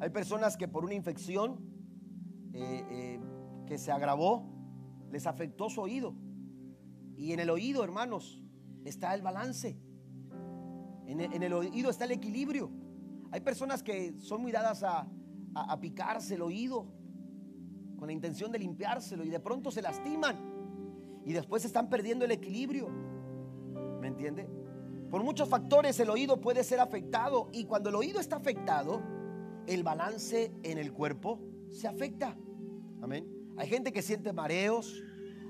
[0.00, 1.60] Hay personas que por una infección
[2.54, 3.20] eh,
[3.70, 4.42] que se agravó,
[5.12, 6.12] les afectó su oído.
[7.16, 8.42] Y en el oído, hermanos,
[8.84, 9.78] está el balance.
[11.06, 12.68] En el, oído está el equilibrio.
[13.30, 15.06] Hay personas que son muy dadas a,
[15.54, 16.88] a, a picarse el oído
[17.96, 20.36] con la intención de limpiárselo y de pronto se lastiman
[21.24, 22.88] y después están perdiendo el equilibrio.
[24.00, 24.48] ¿Me entiende?
[25.12, 29.00] Por muchos factores el oído puede ser afectado y cuando el oído está afectado,
[29.68, 32.36] el balance en el cuerpo se afecta.
[33.00, 33.39] Amén.
[33.56, 35.02] Hay gente que siente mareos,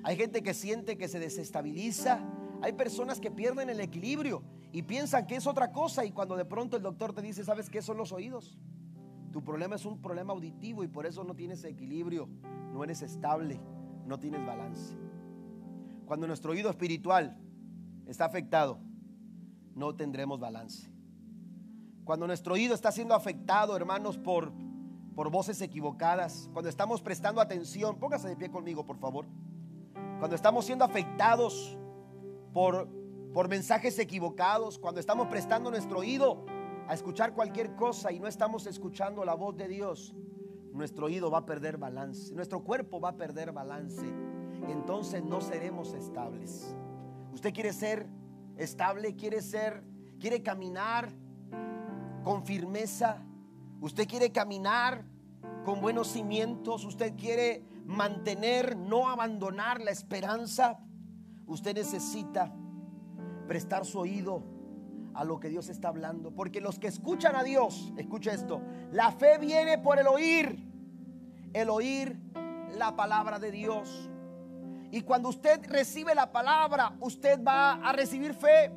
[0.03, 2.20] hay gente que siente que se desestabiliza,
[2.62, 4.42] hay personas que pierden el equilibrio
[4.72, 7.70] y piensan que es otra cosa y cuando de pronto el doctor te dice, ¿sabes
[7.70, 8.59] qué son los oídos?
[9.32, 12.28] Tu problema es un problema auditivo y por eso no tienes equilibrio,
[12.72, 13.61] no eres estable,
[14.07, 14.96] no tienes balance.
[16.07, 17.38] Cuando nuestro oído espiritual
[18.07, 18.80] está afectado,
[19.74, 20.90] no tendremos balance.
[22.05, 24.53] Cuando nuestro oído está siendo afectado, hermanos, por,
[25.15, 29.27] por voces equivocadas, cuando estamos prestando atención, póngase de pie conmigo, por favor.
[30.19, 31.77] Cuando estamos siendo afectados
[32.53, 32.89] por,
[33.33, 36.45] por mensajes equivocados, cuando estamos prestando nuestro oído
[36.89, 40.15] a escuchar cualquier cosa y no estamos escuchando la voz de Dios,
[40.73, 45.41] nuestro oído va a perder balance, nuestro cuerpo va a perder balance y entonces no
[45.41, 46.75] seremos estables.
[47.33, 48.07] Usted quiere ser
[48.57, 49.83] estable, quiere ser,
[50.19, 51.11] quiere caminar
[52.25, 53.25] con firmeza,
[53.81, 55.05] usted quiere caminar
[55.64, 60.78] con buenos cimientos, usted quiere mantener, no abandonar la esperanza,
[61.47, 62.53] usted necesita
[63.47, 64.45] prestar su oído
[65.14, 66.33] a lo que Dios está hablando.
[66.33, 68.62] Porque los que escuchan a Dios, escucha esto,
[68.93, 70.59] la fe viene por el oír,
[71.53, 72.16] el oír
[72.76, 74.09] la palabra de Dios.
[74.93, 78.72] Y cuando usted recibe la palabra, usted va a recibir fe.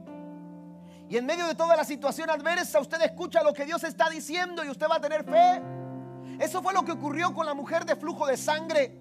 [1.14, 4.66] Y en medio de toda la situación adversa, usted escucha lo que Dios está diciendo
[4.66, 5.62] y usted va a tener fe.
[6.40, 8.98] Eso fue lo que ocurrió con la mujer de flujo de sangre.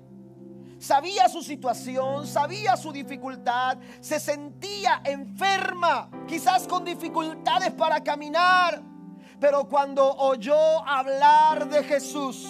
[0.78, 8.82] Sabía su situación, sabía su dificultad, se sentía enferma, quizás con dificultades para caminar.
[9.40, 12.46] Pero cuando oyó hablar de Jesús,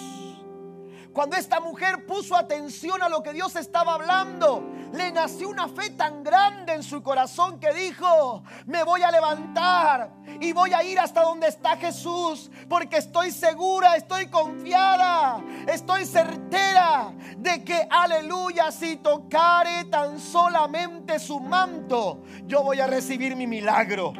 [1.13, 5.91] cuando esta mujer puso atención a lo que Dios estaba hablando, le nació una fe
[5.91, 10.11] tan grande en su corazón que dijo, me voy a levantar
[10.41, 17.13] y voy a ir hasta donde está Jesús, porque estoy segura, estoy confiada, estoy certera
[17.37, 24.13] de que, aleluya, si tocare tan solamente su manto, yo voy a recibir mi milagro.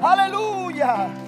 [0.00, 1.27] Aleluya.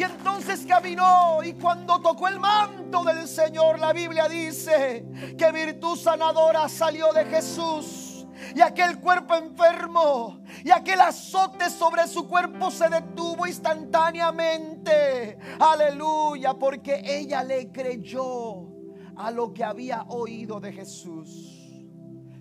[0.00, 5.04] Y entonces caminó y cuando tocó el manto del Señor, la Biblia dice
[5.36, 8.26] que virtud sanadora salió de Jesús.
[8.56, 15.36] Y aquel cuerpo enfermo y aquel azote sobre su cuerpo se detuvo instantáneamente.
[15.58, 18.70] Aleluya, porque ella le creyó
[19.16, 21.76] a lo que había oído de Jesús.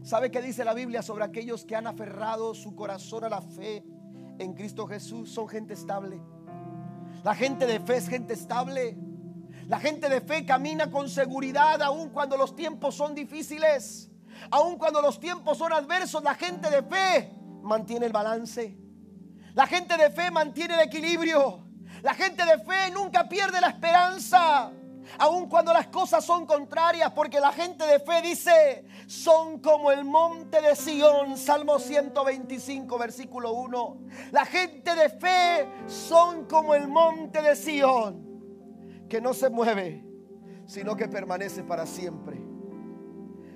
[0.02, 3.84] ¿Sabe qué dice la Biblia sobre aquellos que han aferrado su corazón a la fe
[4.38, 5.30] en Cristo Jesús?
[5.30, 6.22] Son gente estable.
[7.24, 8.98] La gente de fe es gente estable.
[9.68, 14.10] La gente de fe camina con seguridad aun cuando los tiempos son difíciles.
[14.52, 18.78] Aun cuando los tiempos son adversos, la gente de fe mantiene el balance.
[19.54, 21.66] La gente de fe mantiene el equilibrio.
[22.02, 24.72] La gente de fe nunca pierde la esperanza.
[25.18, 30.06] Aun cuando las cosas son contrarias, porque la gente de fe dice, son como el
[30.06, 33.98] monte de Sión, Salmo 125, versículo 1.
[34.32, 40.06] La gente de fe son como el monte de Sión, que no se mueve,
[40.66, 42.40] sino que permanece para siempre.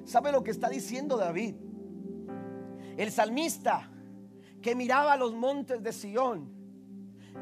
[0.06, 1.56] ¿Sabe lo que está diciendo David?
[2.98, 3.90] El salmista
[4.62, 6.52] que miraba los montes de Sión,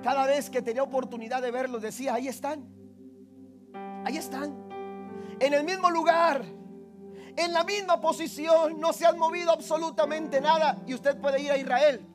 [0.04, 2.81] cada vez que tenía oportunidad de verlos, decía, ahí están
[4.04, 4.56] Ahí están.
[5.40, 6.44] En el mismo lugar.
[7.36, 8.80] En la misma posición.
[8.80, 10.82] No se han movido absolutamente nada.
[10.86, 12.06] Y usted puede ir a Israel.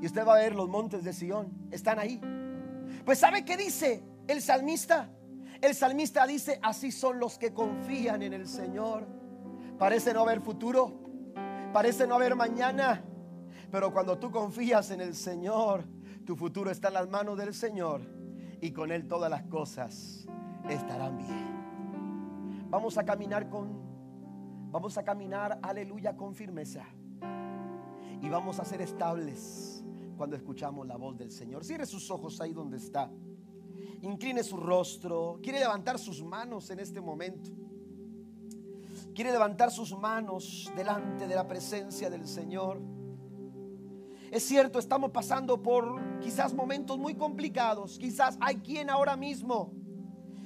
[0.00, 1.68] Y usted va a ver los montes de Sión.
[1.70, 2.20] Están ahí.
[3.04, 5.10] Pues ¿sabe qué dice el salmista?
[5.60, 9.06] El salmista dice, así son los que confían en el Señor.
[9.78, 11.00] Parece no haber futuro.
[11.72, 13.04] Parece no haber mañana.
[13.70, 15.84] Pero cuando tú confías en el Señor,
[16.26, 18.02] tu futuro está en las manos del Señor.
[18.60, 20.26] Y con Él todas las cosas
[20.68, 21.62] estarán bien.
[22.70, 23.70] Vamos a caminar con,
[24.70, 26.84] vamos a caminar, aleluya, con firmeza.
[28.20, 29.84] Y vamos a ser estables
[30.16, 31.64] cuando escuchamos la voz del Señor.
[31.64, 33.10] Cierre sus ojos ahí donde está.
[34.02, 35.38] Incline su rostro.
[35.42, 37.50] Quiere levantar sus manos en este momento.
[39.14, 42.80] Quiere levantar sus manos delante de la presencia del Señor.
[44.30, 47.98] Es cierto, estamos pasando por quizás momentos muy complicados.
[47.98, 49.72] Quizás hay quien ahora mismo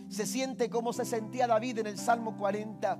[0.08, 2.98] se siente como se sentía David en el Salmo 40.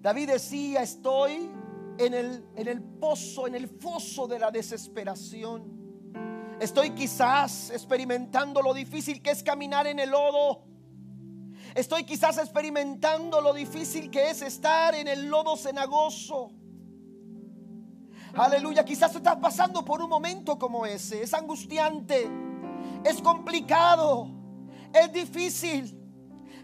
[0.00, 1.50] David decía, estoy
[1.98, 5.76] en el, en el pozo, en el foso de la desesperación.
[6.60, 10.64] Estoy quizás experimentando lo difícil que es caminar en el lodo.
[11.74, 16.52] Estoy quizás experimentando lo difícil que es estar en el lodo cenagoso.
[18.34, 21.22] Aleluya, quizás estás pasando por un momento como ese.
[21.22, 22.28] Es angustiante,
[23.04, 24.35] es complicado,
[25.00, 25.96] es difícil.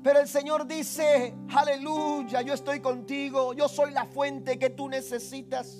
[0.02, 5.78] Pero el Señor dice, aleluya, yo estoy contigo, yo soy la fuente que tú necesitas.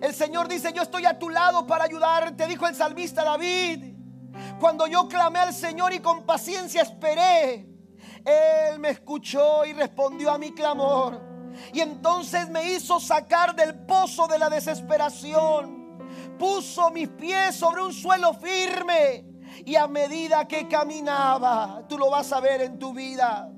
[0.00, 3.94] El Señor dice, yo estoy a tu lado para ayudarte, dijo el salmista David.
[4.60, 7.68] Cuando yo clamé al Señor y con paciencia esperé,
[8.24, 11.20] Él me escuchó y respondió a mi clamor.
[11.72, 15.98] Y entonces me hizo sacar del pozo de la desesperación.
[16.38, 19.31] Puso mis pies sobre un suelo firme
[19.64, 23.50] y a medida que caminaba, tú lo vas a ver en tu vida,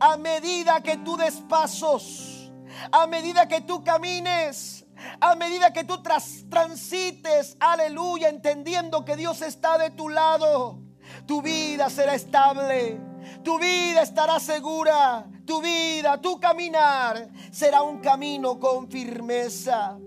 [0.00, 2.50] a medida que tú des pasos,
[2.92, 4.86] a medida que tú camines,
[5.20, 10.80] a medida que tú transites, aleluya, entendiendo que Dios está de tu lado,
[11.26, 13.00] tu vida será estable,
[13.42, 19.98] tu vida estará segura, tu vida, tu caminar será un camino con firmeza.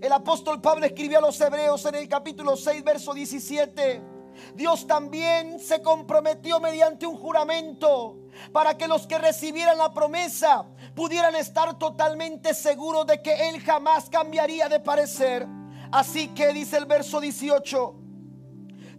[0.00, 4.11] El apóstol Pablo escribió a los hebreos en el capítulo 6, verso 17.
[4.54, 8.18] Dios también se comprometió mediante un juramento
[8.52, 14.08] para que los que recibieran la promesa pudieran estar totalmente seguros de que Él jamás
[14.10, 15.46] cambiaría de parecer.
[15.90, 17.94] Así que dice el verso 18,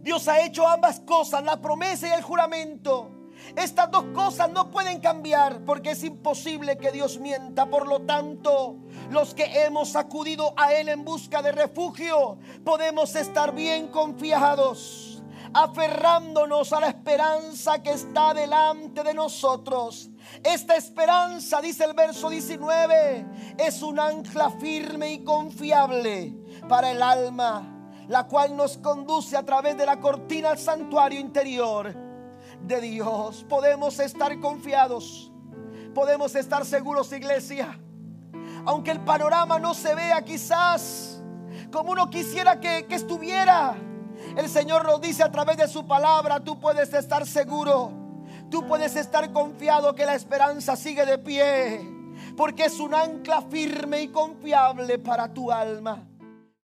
[0.00, 3.10] Dios ha hecho ambas cosas, la promesa y el juramento.
[3.56, 7.66] Estas dos cosas no pueden cambiar porque es imposible que Dios mienta.
[7.66, 8.76] Por lo tanto,
[9.10, 15.13] los que hemos acudido a Él en busca de refugio, podemos estar bien confiados
[15.54, 20.10] aferrándonos a la esperanza que está delante de nosotros.
[20.42, 26.34] Esta esperanza, dice el verso 19, es un ancla firme y confiable
[26.68, 31.94] para el alma, la cual nos conduce a través de la cortina al santuario interior
[32.60, 33.46] de Dios.
[33.48, 35.32] Podemos estar confiados,
[35.94, 37.78] podemos estar seguros, iglesia,
[38.66, 41.22] aunque el panorama no se vea quizás
[41.70, 43.76] como uno quisiera que, que estuviera
[44.36, 47.92] el Señor nos dice a través de su palabra, tú puedes estar seguro,
[48.50, 51.80] tú puedes estar confiado que la esperanza sigue de pie,
[52.36, 56.06] porque es un ancla firme y confiable para tu alma.